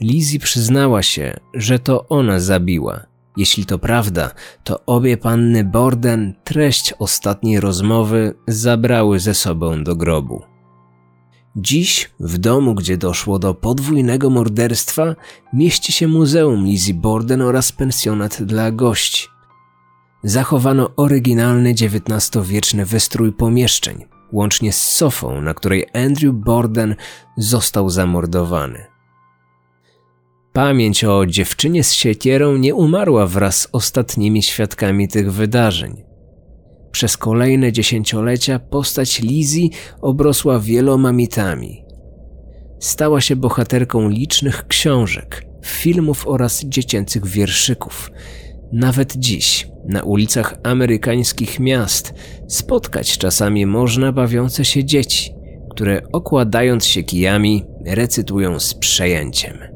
Lizzie 0.00 0.38
przyznała 0.38 1.02
się, 1.02 1.40
że 1.54 1.78
to 1.78 2.08
ona 2.08 2.40
zabiła. 2.40 3.06
Jeśli 3.36 3.66
to 3.66 3.78
prawda, 3.78 4.30
to 4.64 4.80
obie 4.86 5.16
panny 5.16 5.64
Borden 5.64 6.34
treść 6.44 6.94
ostatniej 6.98 7.60
rozmowy 7.60 8.34
zabrały 8.48 9.20
ze 9.20 9.34
sobą 9.34 9.84
do 9.84 9.96
grobu. 9.96 10.42
Dziś, 11.56 12.10
w 12.20 12.38
domu, 12.38 12.74
gdzie 12.74 12.96
doszło 12.96 13.38
do 13.38 13.54
podwójnego 13.54 14.30
morderstwa, 14.30 15.16
mieści 15.52 15.92
się 15.92 16.08
Muzeum 16.08 16.64
Lizzie 16.64 16.94
Borden 16.94 17.42
oraz 17.42 17.72
pensjonat 17.72 18.42
dla 18.42 18.70
gości. 18.70 19.28
Zachowano 20.22 20.90
oryginalny 20.96 21.70
XIX-wieczny 21.70 22.86
wystrój 22.86 23.32
pomieszczeń, 23.32 24.04
łącznie 24.32 24.72
z 24.72 24.88
sofą, 24.88 25.40
na 25.40 25.54
której 25.54 25.86
Andrew 25.92 26.34
Borden 26.34 26.94
został 27.36 27.90
zamordowany. 27.90 28.86
Pamięć 30.52 31.04
o 31.04 31.26
dziewczynie 31.26 31.84
z 31.84 31.92
siekierą 31.92 32.56
nie 32.56 32.74
umarła 32.74 33.26
wraz 33.26 33.60
z 33.60 33.68
ostatnimi 33.72 34.42
świadkami 34.42 35.08
tych 35.08 35.32
wydarzeń. 35.32 36.02
Przez 36.90 37.16
kolejne 37.16 37.72
dziesięciolecia 37.72 38.58
postać 38.58 39.20
Lizzie 39.20 39.68
obrosła 40.02 40.60
wieloma 40.60 41.12
mitami. 41.12 41.84
Stała 42.80 43.20
się 43.20 43.36
bohaterką 43.36 44.08
licznych 44.08 44.66
książek, 44.66 45.46
filmów 45.64 46.28
oraz 46.28 46.64
dziecięcych 46.64 47.26
wierszyków. 47.26 48.10
Nawet 48.72 49.16
dziś, 49.16 49.68
na 49.88 50.02
ulicach 50.02 50.54
amerykańskich 50.62 51.60
miast, 51.60 52.14
spotkać 52.48 53.18
czasami 53.18 53.66
można 53.66 54.12
bawiące 54.12 54.64
się 54.64 54.84
dzieci, 54.84 55.34
które 55.70 56.02
okładając 56.12 56.84
się 56.84 57.02
kijami 57.02 57.64
recytują 57.86 58.60
z 58.60 58.74
przejęciem. 58.74 59.75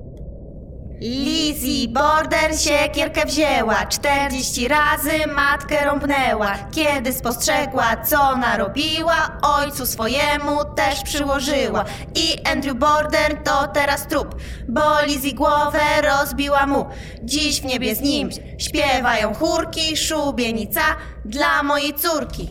Lizzie 1.00 1.88
Border 1.88 2.58
siekierkę 2.58 3.26
wzięła, 3.26 3.86
czterdzieści 3.86 4.68
razy 4.68 5.26
matkę 5.34 5.84
rąbnęła. 5.84 6.58
Kiedy 6.70 7.12
spostrzegła, 7.12 7.96
co 7.96 8.36
narobiła, 8.36 9.38
ojcu 9.42 9.86
swojemu 9.86 10.74
też 10.76 11.02
przyłożyła. 11.02 11.84
I 12.14 12.48
Andrew 12.48 12.78
Border 12.78 13.42
to 13.44 13.68
teraz 13.68 14.08
trup, 14.08 14.34
bo 14.68 15.02
Lizzie 15.06 15.34
głowę 15.34 15.80
rozbiła 16.02 16.66
mu. 16.66 16.86
Dziś 17.22 17.60
w 17.60 17.64
niebie 17.64 17.94
z 17.94 18.00
nim 18.00 18.28
śpiewają 18.58 19.34
chórki, 19.34 19.96
szubienica 19.96 20.82
dla 21.24 21.62
mojej 21.62 21.94
córki. 21.94 22.50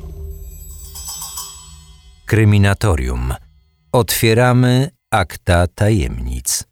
Kryminatorium. 2.25 3.33
Otwieramy 3.91 4.89
akta 5.11 5.67
tajemnic. 5.67 6.68